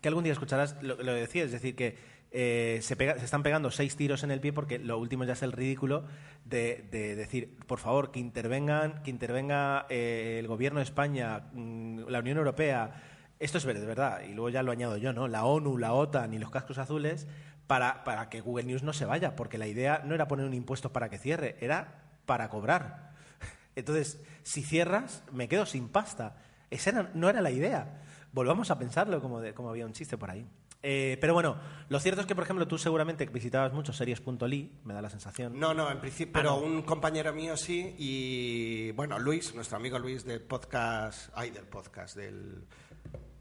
[0.00, 1.96] que algún día escucharás lo, lo decía, es decir, que
[2.32, 5.32] eh, se, pega- se están pegando seis tiros en el pie porque lo último ya
[5.32, 6.04] es el ridículo
[6.44, 12.04] de, de decir, por favor, que intervengan, que intervenga eh, el gobierno de España, mm,
[12.08, 13.02] la Unión Europea,
[13.40, 15.26] esto es verdad, y luego ya lo añado yo, ¿no?
[15.26, 17.26] La ONU, la OTAN y los cascos azules
[17.66, 20.54] para, para que Google News no se vaya, porque la idea no era poner un
[20.54, 23.10] impuesto para que cierre, era para cobrar.
[23.74, 26.36] Entonces, si cierras, me quedo sin pasta.
[26.70, 28.02] Esa era- no era la idea.
[28.32, 30.46] Volvamos a pensarlo como, de- como había un chiste por ahí.
[30.82, 31.58] Eh, pero bueno,
[31.90, 35.58] lo cierto es que, por ejemplo, tú seguramente visitabas mucho series.ly, me da la sensación.
[35.60, 36.62] No, no, en principio, Ah, pero no.
[36.62, 42.16] un compañero mío sí, y bueno, Luis, nuestro amigo Luis del podcast, ay, del podcast,
[42.16, 42.64] del,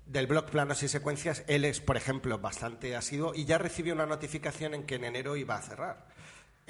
[0.05, 4.05] del blog Planos y Secuencias, él es, por ejemplo, bastante asiduo y ya recibió una
[4.05, 6.07] notificación en que en enero iba a cerrar.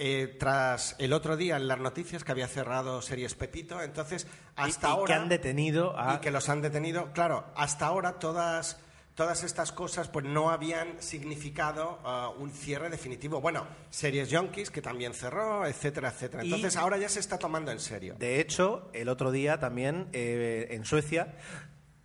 [0.01, 4.87] Eh, tras el otro día en las noticias que había cerrado Series Pepito, entonces hasta
[4.87, 5.05] y, y ahora...
[5.13, 6.15] que han detenido a...
[6.15, 7.11] y que los han detenido.
[7.11, 8.79] Claro, hasta ahora todas,
[9.13, 13.41] todas estas cosas pues no habían significado ah, un cierre definitivo.
[13.41, 16.45] Bueno, Series Junkies, que también cerró, etcétera, etcétera.
[16.45, 18.15] Y- Entonces ahora ya se está tomando en serio.
[18.17, 21.35] De hecho, el otro día también eh, en Suecia,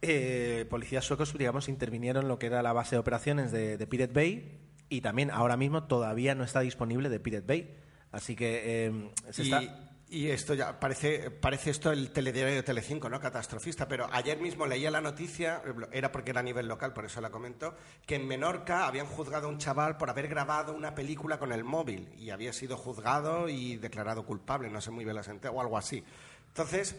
[0.03, 3.86] eh, policías suecos, digamos, intervinieron en lo que era la base de operaciones de, de
[3.86, 7.80] Pirate Bay y también ahora mismo todavía no está disponible de Pirate Bay.
[8.15, 9.91] Así que eh, se y, está...
[10.09, 13.19] y esto ya parece, parece esto el telediario de Telecinco, ¿no?
[13.19, 13.89] Catastrofista.
[13.89, 15.61] Pero ayer mismo leía la noticia,
[15.91, 17.75] era porque era a nivel local, por eso la comento,
[18.07, 21.65] que en Menorca habían juzgado a un chaval por haber grabado una película con el
[21.65, 25.61] móvil y había sido juzgado y declarado culpable, no sé muy bien la sentencia, o
[25.61, 26.05] algo así.
[26.47, 26.95] Entonces,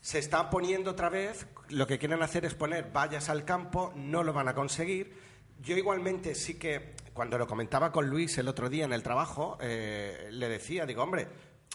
[0.00, 4.24] se está poniendo otra vez, lo que quieren hacer es poner vallas al campo, no
[4.24, 5.16] lo van a conseguir.
[5.62, 9.58] Yo igualmente sí que, cuando lo comentaba con Luis el otro día en el trabajo,
[9.60, 11.26] eh, le decía, digo, hombre,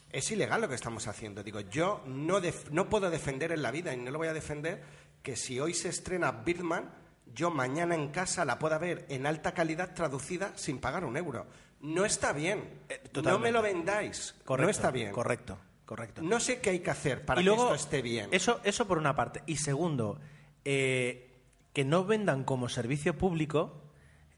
[0.09, 1.43] es ilegal lo que estamos haciendo.
[1.43, 4.33] Digo, yo no, def- no puedo defender en la vida y no lo voy a
[4.33, 4.81] defender
[5.21, 6.89] que si hoy se estrena Birdman,
[7.33, 11.45] yo mañana en casa la pueda ver en alta calidad traducida sin pagar un euro.
[11.81, 12.59] No está bien.
[12.59, 13.43] no Eh, totalmente.
[13.47, 14.35] me lo vendáis.
[14.45, 15.11] Correcto, no está bien.
[15.11, 16.21] Correcto, correcto.
[16.21, 18.29] No sé qué hay que hacer para y luego, que esto esté bien.
[18.31, 19.41] Eso, eso por una parte.
[19.47, 20.19] Y segundo,
[20.65, 21.29] eh,
[21.73, 23.80] que no vendan como servicio público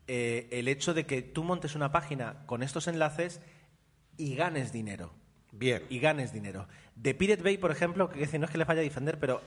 [0.08, 3.42] eh, el hecho de que tú montes una página con estos enlaces
[4.18, 5.12] y ganes dinero.
[5.52, 5.84] Bien.
[5.90, 6.68] Y ganes dinero.
[6.96, 9.42] De Pirate Bay, por ejemplo, que no es que le vaya a defender, pero.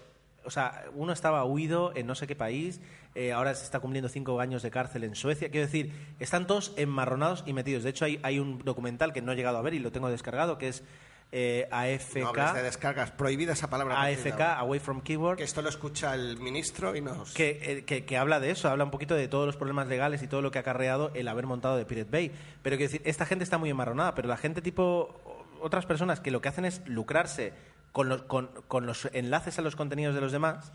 [0.44, 2.80] O sea, uno estaba huido en no sé qué país,
[3.16, 5.50] eh, ahora se está cumpliendo cinco años de cárcel en Suecia.
[5.50, 7.82] Quiero decir, están todos enmarronados y metidos.
[7.82, 10.08] De hecho, hay, hay un documental que no he llegado a ver y lo tengo
[10.08, 10.84] descargado, que es
[11.32, 12.16] eh, AFK.
[12.16, 13.10] No hables de descargas.
[13.10, 14.00] Prohibida esa palabra.
[14.00, 14.40] AFK.
[14.40, 17.34] Away from Keyboard, Que esto lo escucha el ministro y nos...
[17.34, 20.22] que, eh, que, que habla de eso, habla un poquito de todos los problemas legales
[20.22, 22.32] y todo lo que ha acarreado el haber montado de Pirate Bay.
[22.62, 25.20] Pero quiero decir, esta gente está muy enmarronada, pero la gente tipo,
[25.60, 27.52] otras personas que lo que hacen es lucrarse
[27.92, 30.72] con los, con, con los enlaces a los contenidos de los demás,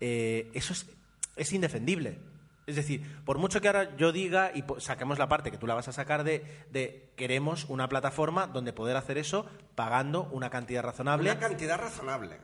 [0.00, 0.86] eh, eso es,
[1.36, 2.18] es indefendible.
[2.66, 5.74] Es decir, por mucho que ahora yo diga y saquemos la parte que tú la
[5.74, 10.82] vas a sacar de, de queremos una plataforma donde poder hacer eso pagando una cantidad
[10.82, 11.30] razonable.
[11.30, 12.38] Una cantidad razonable.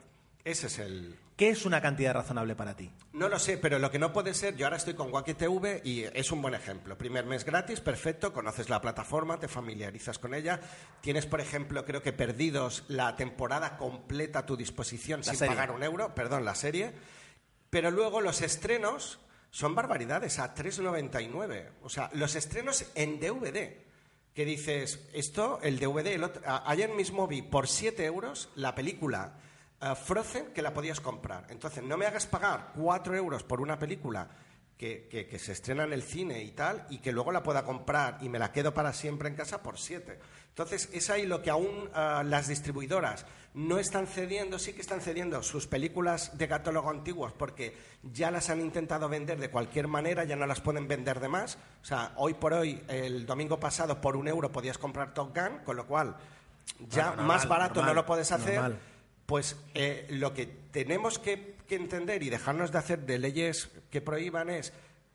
[0.44, 1.18] Ese es el...
[1.36, 2.90] ¿Qué es una cantidad razonable para ti?
[3.12, 5.82] No lo sé, pero lo que no puede ser, yo ahora estoy con Wacky TV
[5.84, 6.98] y es un buen ejemplo.
[6.98, 10.58] Primer mes gratis, perfecto, conoces la plataforma, te familiarizas con ella.
[11.00, 15.54] Tienes, por ejemplo, creo que perdidos la temporada completa a tu disposición sin serie.
[15.54, 16.92] pagar un euro, perdón, la serie.
[17.70, 19.20] Pero luego los estrenos
[19.58, 21.70] son barbaridades, a 3,99.
[21.82, 23.76] O sea, los estrenos en DVD.
[24.32, 29.32] Que dices, esto, el DVD, el otro- ayer mismo vi por 7 euros la película
[29.80, 31.46] eh, Frozen que la podías comprar.
[31.50, 34.28] Entonces, no me hagas pagar 4 euros por una película
[34.78, 37.64] que, que- que se estrena en el cine y tal, y que luego la pueda
[37.64, 40.18] comprar y me la quedo para siempre en casa por 7.
[40.50, 45.00] Entonces, es ahí lo que aún eh, las distribuidoras no están cediendo, sí que están
[45.00, 50.24] cediendo sus películas de catálogo antiguos porque ya las han intentado vender de cualquier manera,
[50.24, 51.58] ya no las pueden vender de más.
[51.82, 55.58] O sea, hoy por hoy, el domingo pasado, por un euro podías comprar Top Gun,
[55.64, 56.16] con lo cual
[56.88, 58.54] ya Bueno, más normal, barato normal, no lo puedes hacer.
[58.54, 58.78] normal.
[59.26, 64.00] Pues eh, lo que tenemos que, que entender y dejarnos de hacer de leyes que
[64.00, 64.72] prohíban es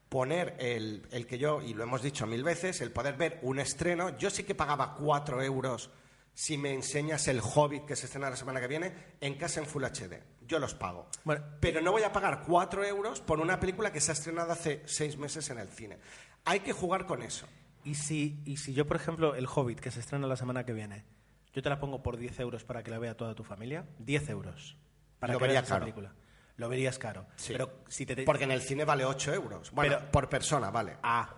[0.08, 3.60] poner el, el que yo, y lo hemos dicho mil veces, el poder ver un
[3.60, 4.18] estreno.
[4.18, 5.90] Yo sí que pagaba cuatro euros
[6.34, 9.66] si me enseñas el Hobbit que se estrena la semana que viene en casa en
[9.66, 10.22] Full HD.
[10.48, 11.08] Yo los pago.
[11.24, 11.44] Bueno.
[11.60, 14.82] Pero no voy a pagar cuatro euros por una película que se ha estrenado hace
[14.86, 16.00] seis meses en el cine.
[16.46, 17.48] Hay que jugar con eso.
[17.84, 20.74] ¿Y si, y si yo, por ejemplo, El Hobbit, que se estrena la semana que
[20.74, 21.04] viene,
[21.54, 23.86] yo te la pongo por 10 euros para que la vea toda tu familia?
[24.00, 24.78] 10 euros.
[25.20, 26.14] Para Lo que veas esa película.
[26.58, 27.26] Lo verías caro.
[27.36, 27.54] Sí.
[27.54, 28.16] Pero si te...
[28.24, 29.72] Porque en el cine vale ocho euros.
[29.72, 30.98] Bueno, Pero- por persona, vale.
[31.02, 31.34] Ah.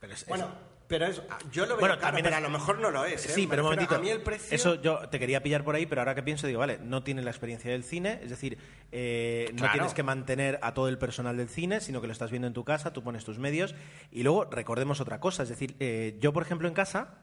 [0.00, 0.48] Pero es, Bueno,
[0.86, 3.04] pero es, yo lo veo Bueno, caro, también pero es- a lo mejor no lo
[3.04, 3.24] es.
[3.26, 3.28] ¿eh?
[3.30, 3.96] Sí, pero un momentito.
[3.96, 4.54] A mí el precio...
[4.54, 7.24] Eso yo te quería pillar por ahí, pero ahora que pienso, digo, vale, no tienes
[7.24, 8.58] la experiencia del cine, es decir,
[8.92, 12.30] eh, no tienes que mantener a todo el personal del cine, sino que lo estás
[12.30, 13.74] viendo en tu casa, tú pones tus medios.
[14.10, 17.22] Y luego recordemos otra cosa, es decir, eh, yo, por ejemplo, en casa,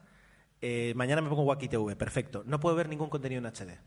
[0.60, 2.42] eh, mañana me pongo Wacky TV, perfecto.
[2.46, 3.78] No puedo ver ningún contenido en HD.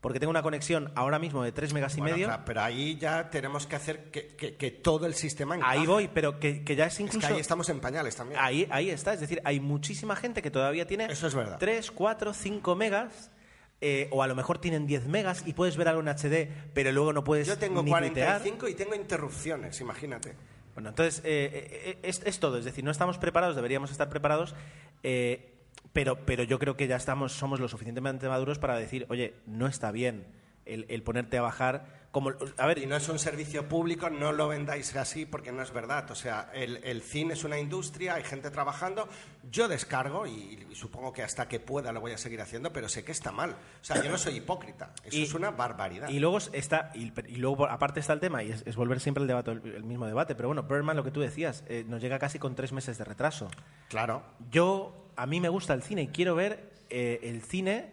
[0.00, 2.26] Porque tengo una conexión ahora mismo de 3 megas y Bueno, medio.
[2.28, 5.76] claro, pero ahí ya tenemos que hacer que, que- que todo el sistema encaje.
[5.78, 7.26] Ahí voy, pero que, que ya es Es incluso.
[7.26, 8.40] que ahí estamos en pañales también.
[8.40, 11.56] Ahí, ahí está, es decir, hay muchísima gente que todavía tiene Eso es verdad.
[11.58, 13.32] 3, 4, 5 megas,
[13.80, 16.92] eh, o a lo mejor tienen 10 megas y puedes ver algo en HD, pero
[16.92, 18.40] luego no puedes Yo tengo ni tuitear.
[18.40, 20.36] 45 y tengo interrupciones, imagínate.
[20.74, 24.54] Bueno, entonces, eh, eh, es, es todo, es decir, no estamos preparados, deberíamos estar preparados,
[25.02, 25.57] eh,
[25.98, 29.66] pero, pero yo creo que ya estamos, somos lo suficientemente maduros para decir, oye, no
[29.66, 30.26] está bien
[30.64, 32.06] el, el ponerte a bajar.
[32.12, 35.60] Como, a ver, Y no es un servicio público, no lo vendáis así porque no
[35.62, 36.08] es verdad.
[36.10, 39.08] O sea, el, el cine es una industria, hay gente trabajando.
[39.50, 42.88] Yo descargo y, y supongo que hasta que pueda lo voy a seguir haciendo, pero
[42.88, 43.50] sé que está mal.
[43.50, 44.92] O sea, yo no soy hipócrita.
[45.04, 46.08] Eso Y- es una barbaridad.
[46.10, 49.22] Y luego está, y, y luego aparte está el tema, y es, es volver siempre
[49.22, 52.00] al debate, el, el mismo debate, pero bueno, Birdman, lo que tú decías, eh, nos
[52.00, 53.48] llega casi con tres meses de retraso.
[53.88, 54.22] Claro.
[54.50, 57.90] Yo, a mí me gusta el cine y quiero ver eh, el cine.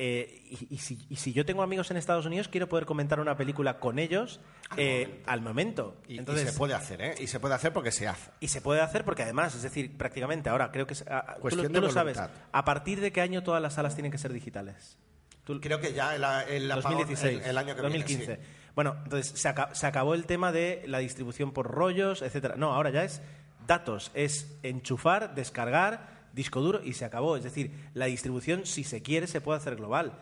[0.00, 3.18] eh, y, y si, y si yo tengo amigos en Estados Unidos, quiero poder comentar
[3.18, 4.38] una película con ellos
[4.76, 5.96] eh, al momento.
[6.06, 7.14] Y, y Entonces, se puede hacer, ¿eh?
[7.18, 8.30] Y se puede hacer porque se hace.
[8.38, 11.36] y se puede hacer porque además, es decir, prácticamente ahora creo que es- a- a-
[11.40, 12.18] tú, lo- tú sabes.
[12.52, 14.96] ¿A partir de qué año todas las salas tienen que ser digitales?
[15.42, 18.26] Tú- Creo que ya el, el apagón- 2016, el, el año que 2015.
[18.26, 18.36] viene.
[18.44, 18.50] sí.
[18.76, 22.54] Bueno, entonces se, aca- se acabó el tema de la distribución por rollos, etcétera.
[22.56, 23.20] No, ahora ya es
[23.66, 27.36] datos, es enchufar, descargar, disco duro y se acabó.
[27.36, 30.18] Es decir, la distribución, si se quiere, se puede hacer global.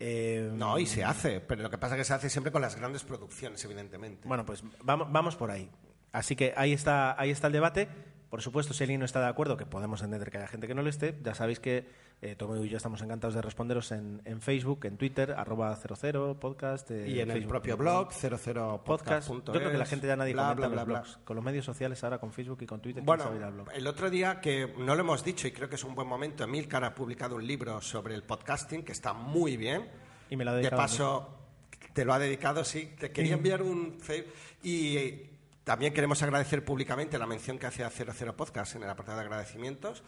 [0.00, 2.62] Eh, No, y se hace, pero lo que pasa es que se hace siempre con
[2.62, 4.26] las grandes producciones, evidentemente.
[4.26, 5.70] Bueno, pues vamos, vamos por ahí.
[6.10, 7.86] Así que ahí está, ahí está el debate.
[8.30, 10.74] Por supuesto, si alguien no está de acuerdo, que podemos entender que haya gente que
[10.74, 11.84] no lo esté, ya sabéis que
[12.22, 16.38] eh, Tomo y yo estamos encantados de responderos en, en Facebook, en Twitter, arroba 00
[16.38, 16.88] podcast.
[16.92, 17.48] eh, y en el Facebook.
[17.50, 18.84] propio blog, 00podcast.
[18.84, 19.28] podcast.
[19.28, 21.00] Yo creo que la gente ya nadie bla, comenta en bla, los bla, bla.
[21.00, 21.18] blogs.
[21.24, 23.68] Con los medios sociales ahora, con Facebook y con Twitter, ¿quién Bueno, al blog?
[23.74, 26.44] el otro día que no lo hemos dicho y creo que es un buen momento,
[26.44, 29.88] Emilcar ha publicado un libro sobre el podcasting que está muy bien.
[30.28, 30.86] Y me lo ha De dedicado mí.
[30.88, 31.38] paso,
[31.92, 32.92] te lo ha dedicado, sí.
[32.96, 33.98] Te quería enviar un
[34.62, 35.29] y
[35.64, 39.24] también queremos agradecer públicamente la mención que hace a 00 Podcast en el apartado de
[39.24, 40.02] agradecimientos.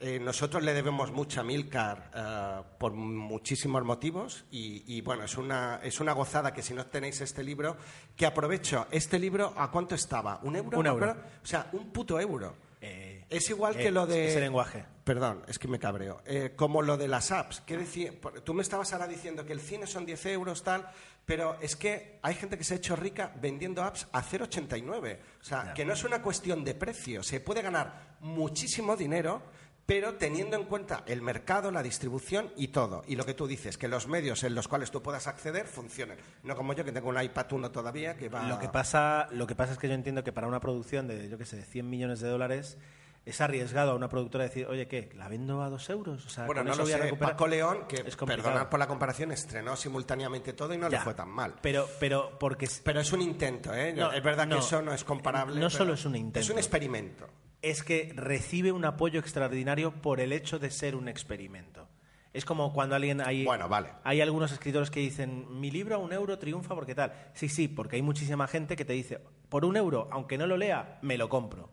[0.00, 5.36] Eh, nosotros le debemos mucho a Milcar eh, por muchísimos motivos y, y, bueno, es
[5.38, 7.76] una, es una gozada que si no tenéis este libro,
[8.16, 8.88] que aprovecho.
[8.90, 10.40] ¿Este libro a cuánto estaba?
[10.42, 10.78] ¿Un euro?
[10.78, 11.16] Un ¿Me euro.
[11.42, 12.56] O sea, un puto euro.
[12.84, 14.28] Eh, Es igual eh, que lo de...
[14.28, 14.84] ese lenguaje.
[15.04, 16.22] Perdón, es que me cabreo.
[16.26, 17.60] Eh, como lo de las apps.
[17.66, 18.12] ¿Qué decía?
[18.20, 20.88] Por- Tú me estabas ahora diciendo que el cine son 10 euros, tal,
[21.26, 25.18] pero es que hay gente que se ha hecho rica vendiendo apps a 0,89.
[25.40, 27.22] O sea, que no es una cuestión de precio.
[27.22, 29.42] Se puede ganar muchísimo dinero
[29.86, 33.02] pero teniendo en cuenta el mercado, la distribución y todo.
[33.06, 36.18] Y lo que tú dices, que los medios en los cuales tú puedas acceder funcionen.
[36.42, 38.48] No como yo, que tengo un iPad 1 todavía, que va...
[38.48, 41.28] Lo que pasa, lo que pasa es que yo entiendo que para una producción de,
[41.28, 42.78] yo qué sé, de 100 millones de dólares
[43.26, 45.08] es arriesgado a una productora decir, oye, ¿qué?
[45.14, 46.26] ¿La vendo a dos euros?
[46.26, 47.02] O sea, bueno, no lo voy a sé.
[47.04, 47.32] recuperar.
[47.32, 50.98] Paco León, que, perdonad por la comparación, estrenó simultáneamente todo y no Ya.
[50.98, 51.54] le fue tan mal.
[51.62, 53.94] Pero, pero porque es- Pero es un intento, ¿eh?
[53.94, 54.56] No, es verdad no.
[54.56, 55.58] que eso no es comparable.
[55.58, 56.40] No solo es un intento.
[56.40, 57.26] Es un experimento.
[57.70, 61.88] Es que recibe un apoyo extraordinario por el hecho de ser un experimento.
[62.32, 63.90] Es como cuando alguien hay, Bueno, vale.
[64.02, 67.12] hay algunos escritores que dicen mi libro a un euro triunfa porque tal.
[67.32, 70.56] Sí, sí, porque hay muchísima gente que te dice por un euro, aunque no lo
[70.56, 71.70] lea, me lo compro.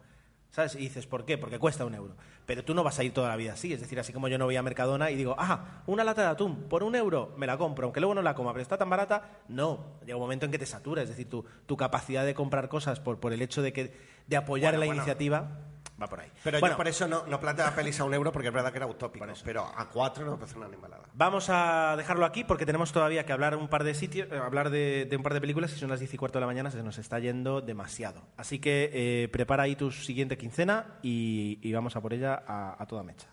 [0.52, 0.76] ¿Sabes?
[0.76, 1.38] Y dices, ¿por qué?
[1.38, 2.16] Porque cuesta un euro.
[2.46, 3.72] Pero tú no vas a ir toda la vida así.
[3.74, 6.28] Es decir, así como yo no voy a Mercadona y digo, ah, una lata de
[6.28, 8.90] atún, por un euro me la compro, aunque luego no la coma, pero está tan
[8.90, 9.40] barata.
[9.48, 9.96] No.
[10.06, 11.02] Llega un momento en que te satura.
[11.04, 13.94] Es decir, tu, tu capacidad de comprar cosas por, por el hecho de, que,
[14.28, 15.02] de apoyar Bueno, la bueno.
[15.02, 15.58] iniciativa
[16.02, 16.30] va por ahí.
[16.44, 18.72] Pero Bueno, yo por eso no, no planteaba pelis a un euro porque es verdad
[18.72, 19.26] que era utópico.
[19.44, 21.04] Pero a cuatro no parece una animalada.
[21.14, 24.70] Vamos a dejarlo aquí porque tenemos todavía que hablar un par de sitios, eh, hablar
[24.70, 26.72] de, de un par de películas y son las 10 y cuarto de la mañana,
[26.72, 28.22] se nos está yendo demasiado.
[28.38, 32.82] Así que eh, prepara ahí tu siguiente quincena y, y vamos a por ella a,
[32.82, 33.28] a toda mecha.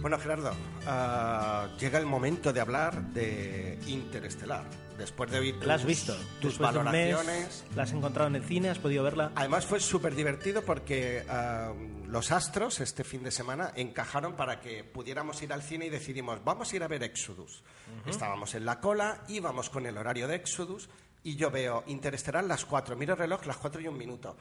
[0.00, 0.50] Bueno, Gerardo,
[0.86, 4.64] ah, llega el momento de hablar de Interestelar.
[4.98, 6.14] Después de oír tus, ¿La has visto?
[6.40, 7.64] tus Después de un mes, valoraciones.
[7.74, 8.68] ¿La has encontrado en el cine?
[8.70, 9.32] ¿Has podido verla?
[9.34, 11.72] Además fue súper divertido porque ah,
[12.06, 16.44] los astros este fin de semana encajaron para que pudiéramos ir al cine y decidimos,
[16.44, 17.62] vamos a ir a ver Exodus.
[18.06, 20.88] Estábamos en la cola, íbamos con el horario de Exodus
[21.24, 24.36] y yo veo Interestelar las cuatro, miro el reloj las cuatro y un minuto.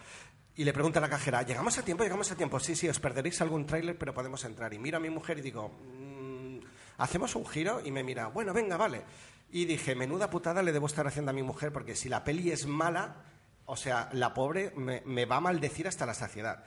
[0.55, 2.03] Y le pregunto a la cajera, ¿llegamos a tiempo?
[2.03, 2.59] ¿Llegamos a tiempo?
[2.59, 4.73] Sí, sí, os perderéis algún tráiler, pero podemos entrar.
[4.73, 6.59] Y miro a mi mujer y digo, "Mm,
[6.97, 9.01] hacemos un giro y me mira, bueno, venga, vale.
[9.51, 12.51] Y dije, menuda putada le debo estar haciendo a mi mujer porque si la peli
[12.51, 13.15] es mala,
[13.65, 16.63] o sea, la pobre me, me va a maldecir hasta la saciedad.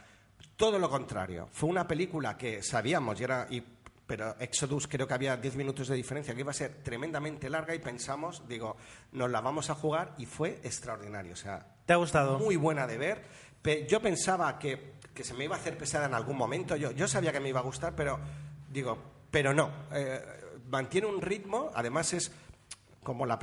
[0.57, 1.49] Todo lo contrario.
[1.53, 3.63] Fue una película que sabíamos, y era, y-
[4.07, 7.75] pero Exodus creo que había 10 minutos de diferencia, que iba a ser tremendamente larga
[7.75, 8.77] y pensamos, digo,
[9.13, 11.33] nos la vamos a jugar y fue extraordinario.
[11.33, 12.39] O sea, ¿Te ha gustado?
[12.39, 13.23] muy buena de ver.
[13.89, 16.77] Yo pensaba que, que se me iba a hacer pesada en algún momento.
[16.77, 18.21] Yo, yo sabía que me iba a gustar, pero
[18.71, 18.99] digo,
[19.31, 19.71] pero no.
[19.93, 20.21] Eh,
[20.69, 22.31] mantiene un ritmo, además es
[23.05, 23.39] como la,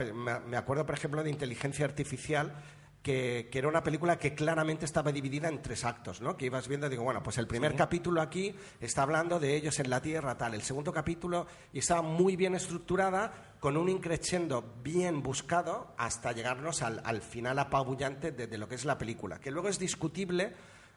[0.46, 2.54] me acuerdo, por ejemplo, de Inteligencia Artificial,
[3.02, 6.38] que, que era una película que claramente estaba dividida en tres actos, ¿no?
[6.38, 9.90] Que ibas viendo, digo, bueno, pues el primer capítulo aquí está hablando de ellos en
[9.90, 10.54] la Tierra, tal.
[10.54, 16.84] El segundo capítulo y estaba muy bien estructurada, con un increciendo bien buscado, hasta llegarnos
[16.84, 19.40] al, al final apabullante de, de lo que es la película.
[19.40, 20.54] Que luego es discutible.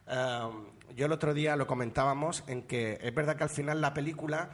[0.07, 0.49] eh,
[0.95, 4.51] yo el otro día lo comentábamos en que es verdad que al final la película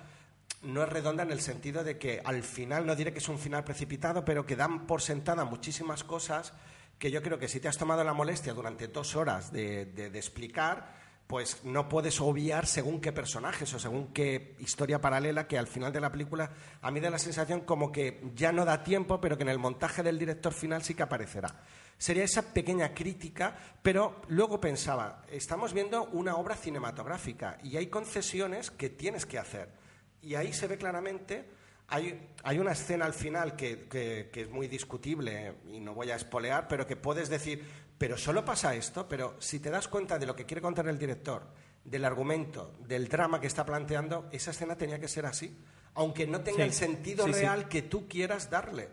[0.63, 3.39] no es redonda en el sentido de que al final, no diré que es un
[3.39, 6.53] final precipitado, pero que dan por sentada muchísimas cosas
[6.99, 11.01] que yo creo que si te has tomado la molestia durante dos horas de, explicar,
[11.27, 15.95] pues no puedes obviar según qué personajes o según qué historia paralela que al final
[15.95, 16.51] de la película
[16.83, 19.59] a mí da la sensación como que ya no da tiempo, pero que en el
[19.59, 21.63] montaje del director final sí que aparecerá.
[21.97, 28.71] Sería esa pequeña crítica, pero luego pensaba, estamos viendo una obra cinematográfica y hay concesiones
[28.71, 29.80] que tienes que hacer.
[30.23, 31.45] Y ahí se ve claramente,
[31.89, 36.11] hay, hay una escena al final que, que- que es muy discutible y no voy
[36.11, 37.65] a espolear, pero que puedes decir,
[37.99, 40.99] pero solo pasa esto, pero si te das cuenta de lo que quiere contar el
[40.99, 41.43] director,
[41.85, 45.57] del argumento, del drama que está planteando, esa escena tenía que ser así,
[45.95, 47.41] aunque no tenga Sí, el sentido sí, sí.
[47.41, 48.89] real que tú quieras darle.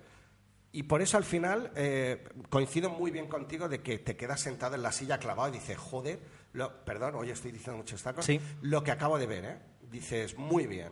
[0.71, 4.75] Y por eso al final eh, coincido muy bien contigo de que te quedas sentado
[4.75, 6.19] en la silla clavado y dices, joder,
[6.53, 8.25] lo, perdón, hoy estoy diciendo muchos tacos,
[8.61, 9.57] lo que acabo de ver, ¿eh?
[9.89, 10.91] Dices, muy bien.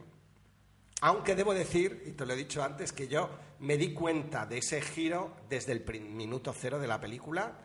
[1.06, 3.30] Aunque debo decir, y te lo he dicho antes, que yo
[3.60, 7.60] me di cuenta de ese giro desde el minuto cero de la película.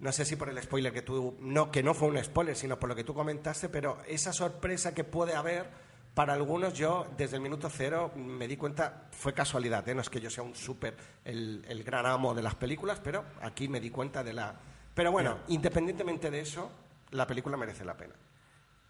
[0.00, 2.78] No sé si por el spoiler que tú, no, que no fue un spoiler, sino
[2.78, 5.70] por lo que tú comentaste, pero esa sorpresa que puede haber
[6.12, 9.94] para algunos, yo desde el minuto cero me di cuenta, fue casualidad, ¿eh?
[9.94, 13.24] no es que yo sea un súper, el, el gran amo de las películas, pero
[13.40, 14.54] aquí me di cuenta de la...
[14.94, 16.70] Pero bueno, independientemente de eso,
[17.12, 18.12] la película merece la pena.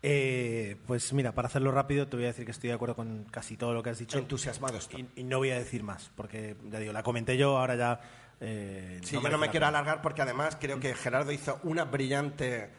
[0.05, 3.25] Eh, pues mira, para hacerlo rápido, te voy a decir que estoy de acuerdo con
[3.31, 4.19] casi todo lo que has dicho.
[4.19, 5.09] Entusiasmado estoy.
[5.17, 8.01] Y, y no voy a decir más, porque ya digo, la comenté yo, ahora ya.
[8.41, 11.85] eh, Sí, yo merece no me quiero alargar porque además creo que Gerardo hizo una
[11.85, 12.71] brillante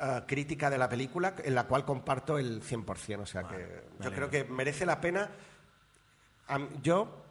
[0.00, 3.20] eh, crítica de la película en la cual comparto el 100%.
[3.20, 5.30] O sea que yo creo que merece la pena.
[6.82, 7.22] Yo,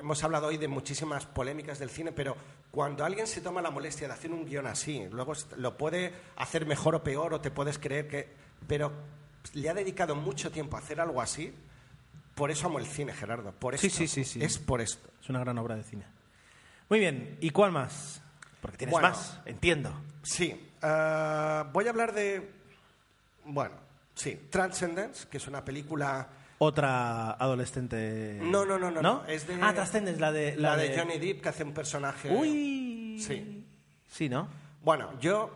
[0.00, 2.34] hemos hablado hoy de muchísimas polémicas del cine, pero
[2.70, 6.66] cuando alguien se toma la molestia de hacer un guion así, luego lo puede hacer
[6.66, 8.43] mejor o peor o te puedes creer que...
[8.66, 8.92] Pero
[9.54, 11.54] le ha dedicado mucho tiempo a hacer algo así.
[12.34, 13.52] Por eso amo el cine, Gerardo.
[13.52, 13.98] Por Sí, esto.
[13.98, 14.42] sí, sí, sí.
[14.42, 15.08] Es por esto.
[15.22, 16.04] Es una gran obra de cine.
[16.88, 18.20] Muy bien, ¿y cuál más?
[18.60, 19.08] Porque tienes Bueno.
[19.10, 19.92] más, entiendo.
[20.22, 22.50] Sí, Eh, voy a hablar de.
[23.46, 23.74] Bueno,
[24.14, 26.28] sí, Transcendence, que es una película.
[26.58, 28.38] Otra adolescente.
[28.42, 29.00] No, no, no, no.
[29.00, 29.24] ¿No?
[29.26, 30.56] Es de, Ah, Transcendence, la de.
[30.56, 32.30] la de Johnny Depp, que hace un personaje.
[32.30, 33.18] Uy.
[33.18, 33.66] Sí.
[34.08, 34.48] Sí, ¿no?
[34.82, 35.50] Bueno, yo.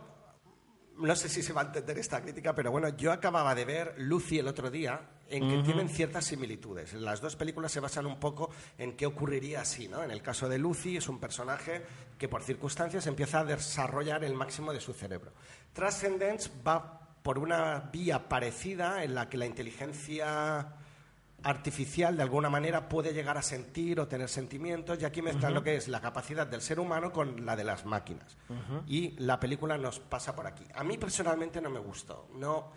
[0.99, 3.95] No sé si se va a entender esta crítica, pero bueno, yo acababa de ver
[3.97, 6.93] Lucy el otro día, en que tienen ciertas similitudes.
[6.93, 10.03] Las dos películas se basan un poco en qué ocurriría así, ¿no?
[10.03, 11.83] En el caso de Lucy es un personaje
[12.17, 15.31] que por circunstancias empieza a desarrollar el máximo de su cerebro.
[15.71, 20.73] Transcendence va por una vía parecida en la que la inteligencia
[21.43, 25.63] artificial de alguna manera puede llegar a sentir o tener sentimientos y aquí mezclan lo
[25.63, 28.37] que es la capacidad del ser humano con la de las máquinas.
[28.87, 30.65] Y la película nos pasa por aquí.
[30.73, 32.29] A mí personalmente no me gustó.
[32.35, 32.71] No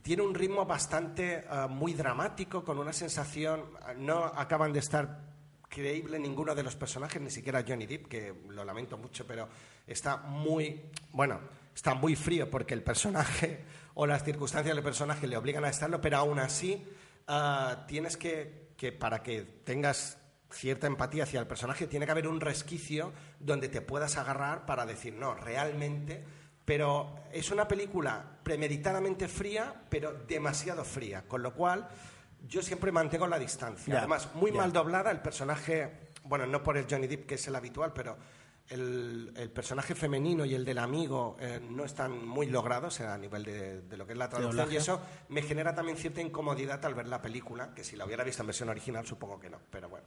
[0.00, 5.20] tiene un ritmo bastante ah, muy dramático con una sensación ah, no acaban de estar
[5.68, 9.48] creíble ninguno de los personajes ni siquiera Johnny Depp que lo lamento mucho pero
[9.86, 10.82] está muy
[11.12, 11.40] bueno
[11.74, 16.00] está muy frío porque el personaje o las circunstancias del personaje le obligan a estarlo
[16.00, 16.82] pero aún así
[17.26, 20.18] ah, tienes que, que para que tengas
[20.50, 24.86] cierta empatía hacia el personaje, tiene que haber un resquicio donde te puedas agarrar para
[24.86, 26.24] decir, no, realmente,
[26.64, 31.88] pero es una película premeditadamente fría, pero demasiado fría, con lo cual
[32.46, 33.98] yo siempre mantengo la distancia.
[33.98, 37.56] Además, muy mal doblada, el personaje, bueno, no por el Johnny Depp, que es el
[37.56, 38.16] habitual, pero
[38.68, 43.18] el, el personaje femenino y el del amigo eh, no están muy logrados eh, a
[43.18, 46.84] nivel de, de lo que es la traducción y eso me genera también cierta incomodidad
[46.84, 49.58] al ver la película, que si la hubiera visto en versión original supongo que no,
[49.70, 50.06] pero bueno.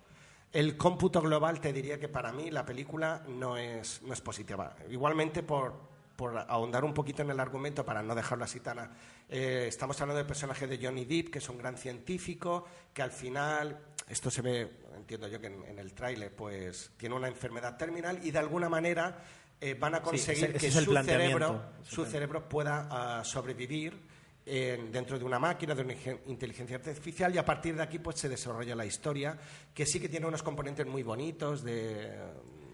[0.52, 4.74] El cómputo global te diría que para mí la película no es, no es positiva.
[4.90, 5.74] Igualmente, por,
[6.16, 8.90] por ahondar un poquito en el argumento, para no dejarlo así tan...
[9.28, 13.12] eh, estamos hablando del personaje de Johnny Depp, que es un gran científico, que al
[13.12, 13.78] final,
[14.08, 18.20] esto se ve, entiendo yo que en, en el tráiler, pues tiene una enfermedad terminal
[18.24, 19.18] y de alguna manera
[19.60, 24.00] eh, van a conseguir ese- ese que su cerebro, su cerebro pueda ah, sobrevivir
[24.46, 25.94] en- dentro de una máquina, de una
[26.28, 29.38] inteligencia artificial y a partir de aquí pues se desarrolla la historia
[29.74, 32.12] que sí que tiene unos componentes muy bonitos de,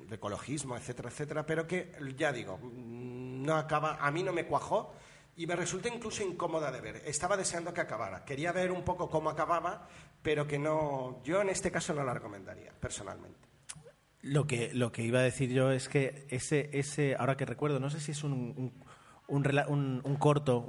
[0.08, 4.94] de ecologismo, etcétera, etcétera, pero que ya digo, no acaba, a mí no me cuajó
[5.38, 7.02] y me resulta incluso incómoda de ver.
[7.06, 8.26] Estaba deseando que acabara.
[8.26, 9.88] Quería ver un poco cómo acababa,
[10.22, 13.40] pero que no, yo en este caso no la recomendaría, personalmente.
[14.22, 17.80] Lo que, lo que iba a decir yo es que ese, ese ahora que recuerdo,
[17.80, 18.74] no sé si es un, un,
[19.28, 20.68] un un- un corto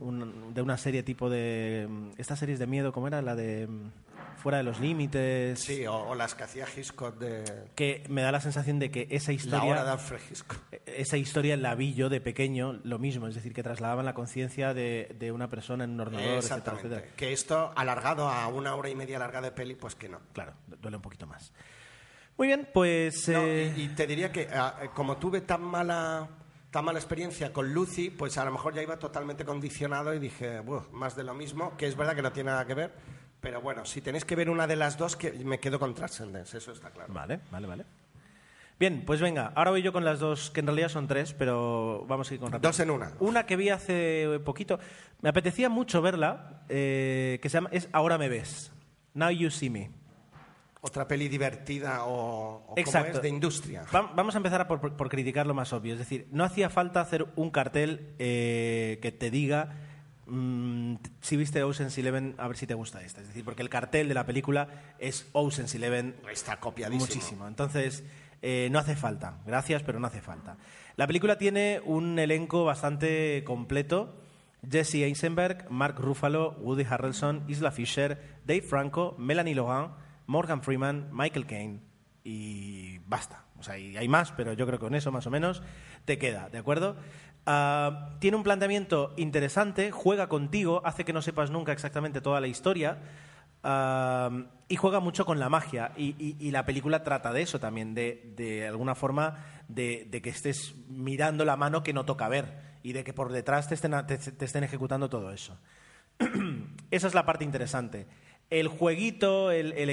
[0.54, 1.86] de una serie tipo de...
[1.88, 3.20] mm, Estas series de miedo, ¿cómo era?
[3.20, 3.90] La de mm,
[4.42, 5.60] Fuera de los Límites.
[5.60, 9.06] Sí, o, o las que hacía Hitchcock de Que me da la sensación de que
[9.10, 9.70] esa la historia...
[9.70, 10.58] hora de Alfred Hitchcock.
[10.86, 14.74] Esa historia la vi yo de pequeño, lo mismo, es decir, que trasladaban la conciencia
[14.74, 16.88] de, de una persona en un ordenador, etcétera, Exactamente.
[16.88, 17.16] etcétera.
[17.16, 20.20] Que esto alargado a una hora y media larga de peli, pues que no.
[20.32, 21.52] Claro, duele un poquito más.
[22.36, 23.28] Muy bien, pues...
[23.28, 26.28] No, eh, y, y te diría que ah, eh, como tuve tan mala
[26.70, 30.60] tan mala experiencia con Lucy, pues a lo mejor ya iba totalmente condicionado y dije,
[30.60, 32.94] "Buah, más de lo mismo, que es verdad que no tiene nada que ver,
[33.42, 36.56] pero bueno, si tenéis que ver una de las dos, que me quedo con Transcendence,
[36.56, 37.12] eso está claro.
[37.12, 37.84] Vale, vale, vale.
[38.78, 42.04] Bien, pues venga, ahora voy yo con las dos, que en realidad son tres, pero
[42.08, 42.68] vamos a ir con rápido.
[42.70, 43.12] Dos en una.
[43.20, 44.78] Una que vi hace poquito,
[45.20, 48.72] me apetecía mucho verla, eh, que se llama, es Ahora me ves,
[49.14, 49.90] Now You See Me.
[50.80, 53.84] Otra peli divertida o, o como es de industria.
[53.94, 55.92] Va- Vamos a empezar a por, por- por criticar lo más obvio.
[55.92, 59.76] Es decir, no hacía falta hacer un cartel eh, que te diga
[60.32, 63.20] mm, si viste Ocean's Eleven, a ver si te gusta esta.
[63.20, 64.68] Es decir, porque el cartel de la película
[64.98, 67.06] es Ocean's Eleven Está copiadísimo.
[67.06, 67.46] muchísimo.
[67.48, 68.04] Entonces,
[68.40, 69.38] eh, no hace falta.
[69.46, 70.56] Gracias, pero no hace falta.
[70.96, 74.18] La película tiene un elenco bastante completo.
[74.68, 79.92] Jesse Eisenberg, Mark Ruffalo, Woody Harrelson, Isla Fisher, Dave Franco, Melanie Logan,
[80.26, 81.80] Morgan Freeman, Michael Caine
[82.24, 83.44] y basta.
[83.58, 85.62] O sea, y hay más, pero yo creo que con eso más o menos
[86.04, 86.96] te queda, ¿de acuerdo?
[87.44, 92.46] Ah, tiene un planteamiento interesante, juega contigo, hace que no sepas nunca exactamente toda la
[92.46, 92.98] historia,
[93.64, 95.92] Am, y juega mucho con la magia.
[95.96, 99.38] Y, la película trata de eso también, de, alguna forma
[99.68, 103.30] de, de que estés mirando la mano que no toca ver y de que por
[103.30, 105.58] detrás te estén, te- te estén ejecutando todo eso.
[106.90, 108.06] Esa es la parte interesante.
[108.52, 109.88] El jueguito, el, el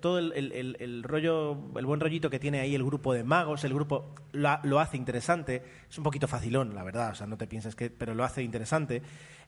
[0.00, 3.64] todo el, el- el- rollo, el buen rollito que tiene ahí el grupo de magos,
[3.64, 5.60] el grupo lo, lo hace interesante.
[5.90, 8.44] Es un poquito facilón, la verdad, o sea, no te pienses que, pero lo hace
[8.44, 9.02] interesante.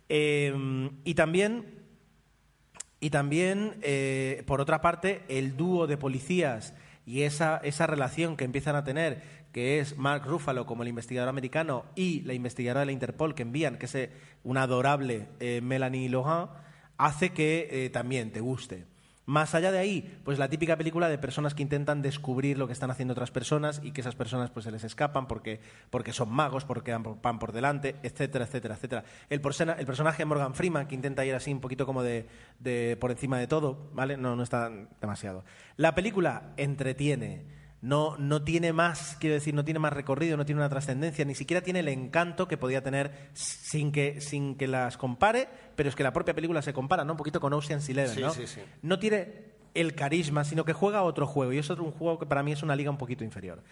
[0.09, 0.53] Eh,
[1.05, 1.85] y también
[2.99, 6.75] y también, eh, por otra parte, el dúo de policías
[7.07, 9.23] y esa, esa relación que empiezan a tener,
[9.53, 13.43] que es Mark Ruffalo como el investigador americano y la investigadora de la Interpol que
[13.43, 14.11] envían, que es eh,
[14.43, 15.29] una adorable
[15.63, 16.49] Melanie Lohan,
[16.97, 18.87] hace que eh, también te guste.
[19.27, 22.75] Más allá de ahí, pues la típica película de personas que intentan descubrir lo que
[22.75, 26.31] están haciendo otras personas y que esas personas pues se les escapan porque, porque son
[26.31, 29.05] magos, porque van por delante, etcétera, etcétera, etcétera.
[29.31, 32.27] El, personaje de Morgan Freeman, que intenta ir así un poquito como de,
[32.59, 34.19] de por encima de todo, ¿vale?
[34.19, 34.71] No, no está
[35.01, 35.43] demasiado.
[35.79, 37.47] La película entretiene,
[37.85, 41.35] no, no tiene más, quiero decir, no tiene más recorrido, no tiene una trascendencia, ni
[41.35, 45.95] siquiera tiene el encanto que podía tener sin que, sin que las compare, pero es
[45.95, 47.13] que la propia película se compara, ¿no?
[47.13, 48.31] Un poquito con Ocean's Eleven, ¿no?
[48.31, 48.63] Sí, sí.
[48.81, 52.25] No tiene el carisma, sino que juega otro juego, y es otro un juego que
[52.25, 53.63] para mí es una liga un poquito inferior.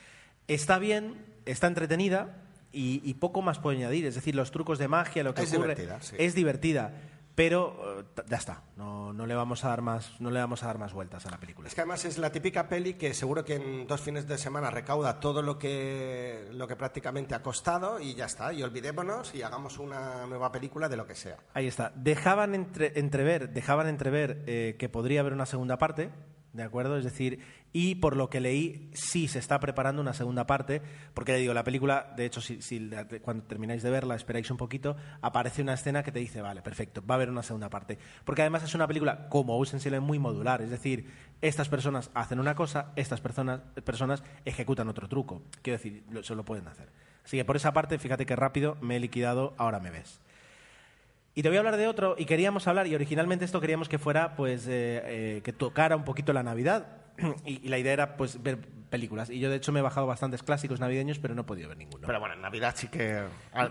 [0.46, 2.36] Está bien, está entretenida,
[2.70, 4.04] y, poco más puedo añadir.
[4.04, 6.16] Es decir, los trucos de magia, lo que es ocurre, divertida, sí.
[6.18, 6.92] es divertida
[7.34, 8.62] pero eh, ya está.
[8.76, 11.30] No, no, le vamos a dar más no le vamos a dar más vueltas a
[11.30, 11.68] la película.
[11.68, 14.70] Es que además es la típica peli que seguro que en dos fines de semana
[14.70, 18.52] recauda todo lo que lo que prácticamente ha costado y ya está.
[18.52, 21.38] Y olvidémonos y hagamos una nueva película de lo que sea.
[21.54, 21.92] Ahí está.
[21.94, 26.10] Dejaban entre, entrever dejaban entrever eh, que podría haber una segunda parte
[26.52, 26.98] ¿De acuerdo?
[26.98, 27.40] Es decir,
[27.72, 30.82] y por lo que leí, sí se está preparando una segunda parte,
[31.14, 32.60] porque le digo, la película, de hecho, si,
[33.22, 37.02] cuando termináis de verla, esperáis un poquito, aparece una escena que te dice, vale, perfecto,
[37.06, 37.98] va a haber una segunda parte.
[38.24, 41.10] Porque además es una película, como Ocean's Eleven, muy modular, es decir,
[41.40, 45.42] estas personas hacen una cosa, estas personas, personas ejecutan otro truco.
[45.62, 46.88] Quiero decir, se lo pueden hacer.
[47.24, 50.20] Así que por esa parte, fíjate que rápido me he liquidado, ahora me ves.
[51.34, 53.98] Y te voy a hablar de otro, y queríamos hablar, y originalmente esto queríamos que
[53.98, 57.01] fuera, pues, eh, eh, que tocara un poquito la Navidad,
[57.44, 58.58] y, la idea era, pues, ver
[58.90, 59.30] películas.
[59.30, 61.78] Y yo, de hecho, me he bajado bastantes clásicos navideños, pero no he podido ver
[61.78, 62.06] ninguno.
[62.06, 63.22] Pero bueno, en Navidad sí que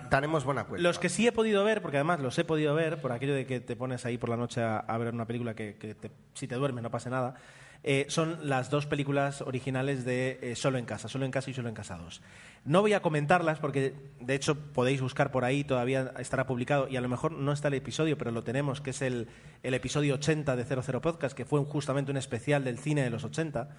[0.09, 0.81] daremos buena cuenta.
[0.81, 3.45] Los que sí he podido ver, porque además los he podido ver, por aquello de
[3.45, 5.95] que te pones ahí por la noche a, ver una película que,
[6.33, 7.35] si te duermes no pase nada,
[7.83, 11.69] eh, son las dos películas originales de Solo en Casa, Solo en Casa y Solo
[11.69, 12.21] en Casa 2.
[12.65, 16.97] No voy a comentarlas porque, de hecho, podéis buscar por ahí, todavía estará publicado y
[16.97, 19.27] a lo mejor no está el episodio, pero lo tenemos, que es el,
[19.63, 23.23] el episodio 80 de 00 Podcast, que fue justamente un especial del cine de los
[23.23, 23.69] 80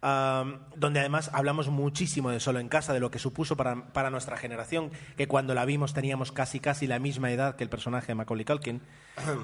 [0.00, 4.92] donde además hablamos muchísimo de Solo en Casa, de lo que supuso para, nuestra generación,
[5.16, 8.44] que cuando la vimos teníamos casi casi la misma edad que el personaje de Macaulay
[8.44, 8.80] Culkin,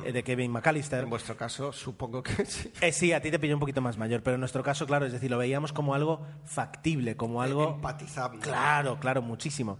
[0.05, 1.03] eh, de Kevin McAllister.
[1.03, 2.73] En vuestro caso, supongo que sí.
[2.81, 5.07] Eh, sí, a ti te pilló un poquito más mayor, pero en nuestro caso, claro,
[5.07, 7.75] es decir, lo veíamos como algo factible, como algo...
[7.75, 8.41] Empatizable.
[8.41, 9.79] Claro, claro, muchísimo.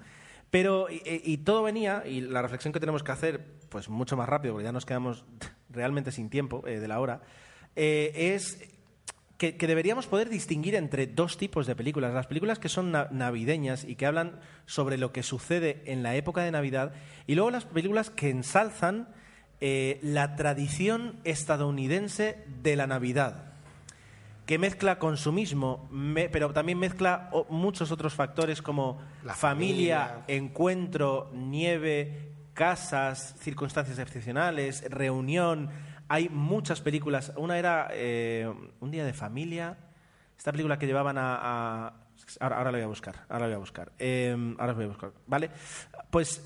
[0.51, 4.55] Pero, y, todo venía, y la reflexión que tenemos que hacer, pues mucho más rápido,
[4.55, 5.25] porque ya nos quedamos
[5.69, 7.23] realmente sin tiempo eh, de la hora,
[7.75, 8.74] es
[9.39, 12.15] que, deberíamos poder distinguir entre dos tipos de películas.
[12.15, 16.43] Las películas que son navideñas y que hablan sobre lo que sucede en la época
[16.43, 16.93] de Navidad
[17.27, 19.09] y luego las películas que ensalzan
[19.61, 23.55] eh, la tradición estadounidense de la Navidad
[24.47, 25.89] que mezcla consumismo,
[26.31, 35.71] pero también mezcla muchos otros factores como la familia, encuentro, nieve, casas, circunstancias excepcionales, reunión,
[36.09, 37.33] hay muchas películas.
[37.37, 39.79] Una era eh, Un día de familia.
[40.37, 41.95] Esta película que llevaban a.
[42.41, 43.25] Ahora, la voy a buscar.
[43.29, 43.93] Ahora la voy a buscar.
[43.99, 45.13] Em, ahora voy a buscar.
[45.27, 45.51] ¿Vale?
[46.11, 46.43] Pues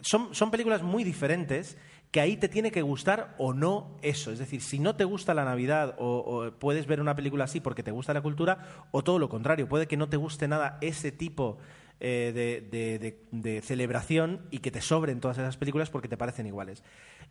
[0.00, 1.76] son, son películas muy diferentes
[2.14, 4.30] que ahí te tiene que gustar o no eso.
[4.30, 7.82] Es decir, si no te gusta la Navidad o, puedes ver una película así porque
[7.82, 11.10] te gusta la cultura, o todo lo contrario, puede que no te guste nada ese
[11.10, 11.58] tipo
[12.00, 12.32] eh,
[12.70, 16.82] de, de, celebración y que te sobren todas esas películas porque te parecen iguales.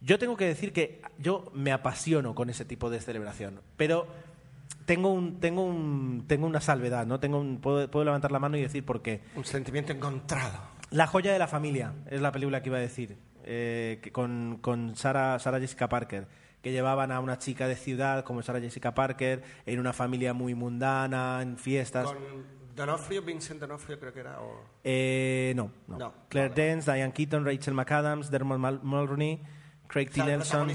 [0.01, 4.07] Yo tengo que decir que yo me apasiono con ese tipo de celebración, pero
[4.85, 7.19] tengo un tengo un tengo una salvedad, ¿no?
[7.19, 9.21] Tengo un, puedo, puedo levantar la mano y decir por qué.
[9.35, 10.59] Un sentimiento encontrado.
[10.89, 14.95] La joya de la familia es la película que iba a decir, eh, con, con
[14.95, 16.27] Sara, Sara Jessica Parker,
[16.61, 20.53] que llevaban a una chica de ciudad como Sara Jessica Parker en una familia muy
[20.53, 22.05] mundana, en fiestas.
[22.05, 24.37] Con Donofrio, Vincent Donofrio creo que era.
[24.83, 29.41] Eh, no, no, Claire Dance, Diane Keaton, Rachel McAdams, Dermot Mulroney.
[29.93, 30.23] Craig T.
[30.23, 30.67] Nelson,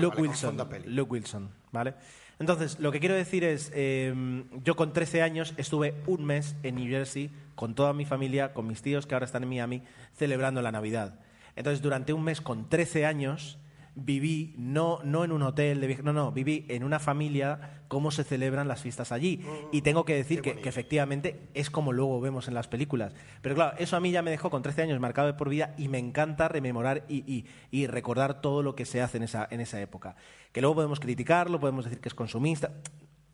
[0.00, 1.94] Luke Wilson, Luke Wilson, ¿vale?
[2.40, 6.74] Entonces, lo que quiero decir es, em, yo con 13 años estuve un mes en
[6.74, 9.82] New Jersey con toda mi familia, con mis tíos que ahora están en Miami,
[10.12, 11.20] celebrando la Navidad.
[11.54, 13.58] Entonces, durante un mes con 13 años
[14.04, 18.22] viví no, no en un hotel, de, no, no, viví en una familia cómo se
[18.22, 19.38] celebran las fiestas allí.
[19.38, 23.14] Mm, y tengo que decir que, efectivamente es como luego vemos en las películas.
[23.42, 25.74] Pero claro, eso a mí ya me dejó con 13 años marcado de por vida
[25.76, 29.60] y me encanta rememorar y, y, recordar todo lo que se hace en esa, en
[29.60, 30.14] esa época.
[30.52, 32.72] Que luego podemos criticarlo, podemos decir que es consumista.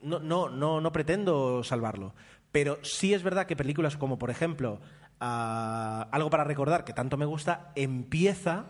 [0.01, 2.15] No, no, no, no pretendo salvarlo.
[2.53, 4.81] Pero sí es verdad que películas como, por ejemplo,
[5.21, 8.67] ah, Algo para recordar, que tanto me gusta, empieza,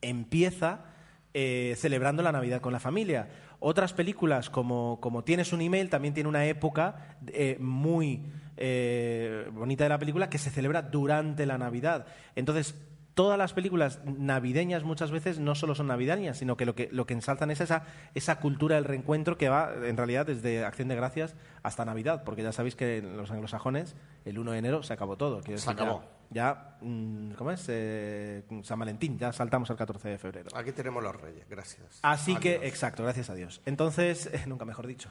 [0.00, 0.89] empieza
[1.32, 3.28] eh, celebrando la Navidad con la familia.
[3.60, 8.24] Otras películas, como, como Tienes un email, también tiene una época eh, muy
[8.56, 12.06] eh, bonita de la película que se celebra durante la Navidad.
[12.34, 12.74] Entonces,
[13.20, 17.04] todas las películas navideñas muchas veces no solo son navideñas, sino que lo que, lo
[17.04, 17.82] que ensalzan es esa,
[18.14, 22.42] esa cultura del reencuentro que va en realidad desde Acción de Gracias hasta Navidad, porque
[22.42, 23.94] ya sabéis que en los anglosajones
[24.24, 25.42] el 1 de enero se acabó todo.
[25.42, 26.02] Se acabó.
[26.30, 27.62] Ya, mm, ¿cómo es?
[27.68, 30.48] Eh, San Valentín, ya saltamos al 14 de febrero.
[30.54, 31.98] Aquí tenemos los reyes, gracias.
[32.00, 33.60] Así que, exacto, gracias a Dios.
[33.66, 35.10] Entonces, nunca mejor dicho.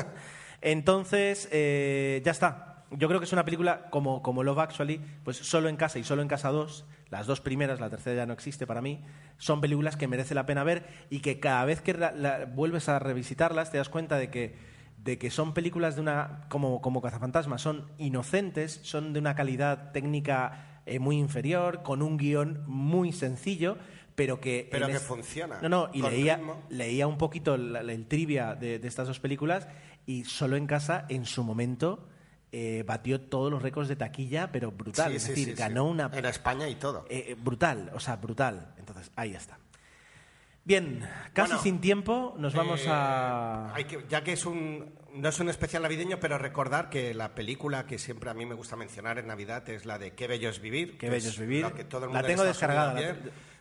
[0.62, 2.86] Entonces, eh, ya está.
[2.90, 6.04] Yo creo que es una película como, como Love Actually, pues solo en casa y
[6.04, 9.04] solo en casa dos, las dos primeras, la tercera ya no existe para mí,
[9.38, 11.96] son películas que merece la pena ver y que cada vez que
[12.52, 16.80] vuelves a revisitarlas te das cuenta de que de que son películas de una como,
[16.80, 22.64] como Cazafantasmas, son inocentes, son de una calidad técnica eh, muy inferior, con un guion
[22.66, 23.76] muy sencillo,
[24.14, 24.66] pero que...
[24.72, 25.58] Pero que funciona.
[25.60, 29.68] No, no, y leía, leía un poquito el trivia de, estas dos películas
[30.06, 32.08] y solo en casa, en su momento...
[32.56, 35.12] Eh, batió todos los récords de taquilla, pero brutal.
[35.12, 36.08] es decir, ganó una.
[36.14, 37.04] En España y todo.
[37.08, 38.72] Eh, brutal, o sea, brutal.
[38.78, 39.58] Entonces, ahí está.
[40.62, 43.74] Bien, casi sin tiempo, nos vamos eh, a...
[43.74, 47.34] Hay que, ya que es un, no es un especial navideño, pero recordar que la
[47.34, 50.48] película que siempre a mí me gusta mencionar en Navidad es la de Qué bello
[50.48, 50.96] es vivir.
[50.96, 51.66] Qué bello es vivir.
[52.12, 53.16] la tengo descargada.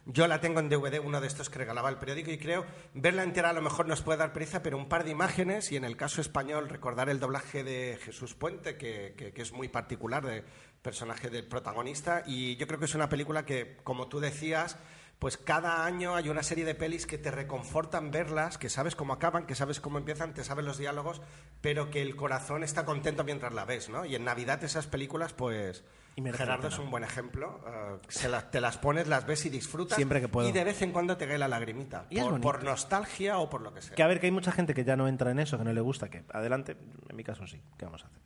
[0.05, 3.23] Yo la tengo en DVD, uno de estos que regalaba el periódico, y creo verla
[3.23, 5.85] entera a lo mejor nos puede dar pereza, pero un par de imágenes, y en
[5.85, 10.43] el caso español recordar el doblaje de Jesús Puente, que, que es muy particular, de
[10.81, 14.77] personaje del protagonista, y yo creo que es una película que, como tú decías,
[15.23, 19.13] pues cada año hay una serie de pelis que te reconfortan verlas, que sabes cómo
[19.13, 21.21] acaban, que sabes cómo empiezan, te sabes los diálogos,
[21.61, 24.03] pero que el corazón está contento mientras la ves, ¿no?
[24.03, 25.85] Y en Navidad esas películas, pues...
[26.17, 27.63] Y Gerardo es un buen ejemplo.
[27.65, 29.95] Eh, te las pones, las ves y disfrutas.
[29.95, 30.49] Siempre que puedo.
[30.49, 32.05] Y de vez en cuando te cae la lagrimita.
[32.09, 33.95] Y por, por, nostalgia o por lo que sea.
[33.95, 35.71] Que a ver, que hay mucha gente que ya no entra en eso, que no
[35.71, 36.75] le gusta, que adelante,
[37.09, 37.61] en mi caso sí.
[37.77, 38.19] ¿Qué vamos a hacer?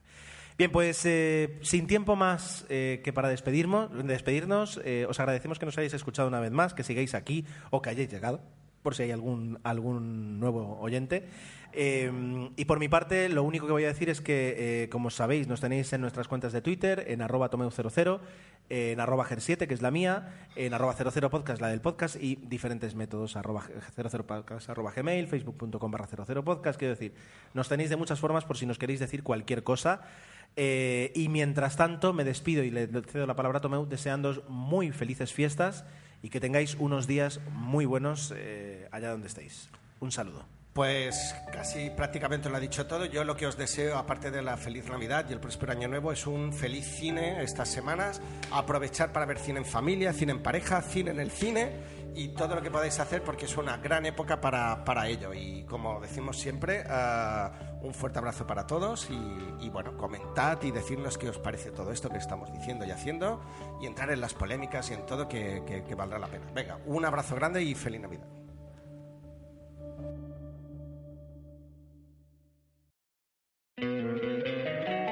[0.58, 5.68] Bien, pues eh, sin tiempo más eh, que para despedirnos, despedirnos eh, os agradecemos que
[5.68, 8.41] nos hayáis escuchado una vez más, que sigáis aquí o que hayáis llegado,
[8.82, 11.28] por si hay algún, algún nuevo oyente.
[11.76, 15.62] y por mi parte, lo único que voy a decir es que, como sabéis, nos
[15.62, 18.20] tenéis en nuestras cuentas de Twitter, en arroba tomeu00,
[18.70, 22.95] en arroba ger7, que es la mía, en arroba 00podcast, la del podcast, y diferentes
[22.95, 23.64] métodos, arroba
[23.95, 26.80] 00podcast, arroba gmail, facebook.com barra 00podcast.
[26.80, 27.14] Quiero decir,
[27.53, 30.01] nos tenéis de muchas formas por si nos queréis decir cualquier cosa.
[30.60, 34.91] Eh, y mientras tanto, me despido y le cedo la palabra a Tomeu deseándoos muy
[34.91, 35.86] felices fiestas
[36.24, 39.70] y que tengáis unos días muy buenos eh, allá donde estéis.
[39.99, 40.45] Un saludo.
[40.74, 43.05] Pues casi prácticamente lo ha dicho todo.
[43.05, 46.12] Yo lo que os deseo, aparte de la feliz Navidad y el próspero Año Nuevo,
[46.12, 48.22] es un feliz cine estas semanas.
[48.51, 51.72] Aprovechar para ver cine en familia, cine en pareja, cine en el cine
[52.18, 55.34] y todo lo que podáis hacer porque es una gran época para, para ello.
[55.34, 61.17] Y como decimos siempre, uh, un fuerte abrazo para todos y, bueno, comentad y decirnos
[61.17, 63.41] qué os parece todo esto que estamos diciendo y haciendo
[63.81, 66.45] y entrar en las polémicas y en todo que, que, que valdrá la pena.
[66.53, 68.27] Venga, un abrazo grande y feliz Navidad.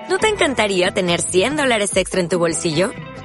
[0.09, 2.91] ¿No te encantaría tener 100 dólares extra en tu bolsillo?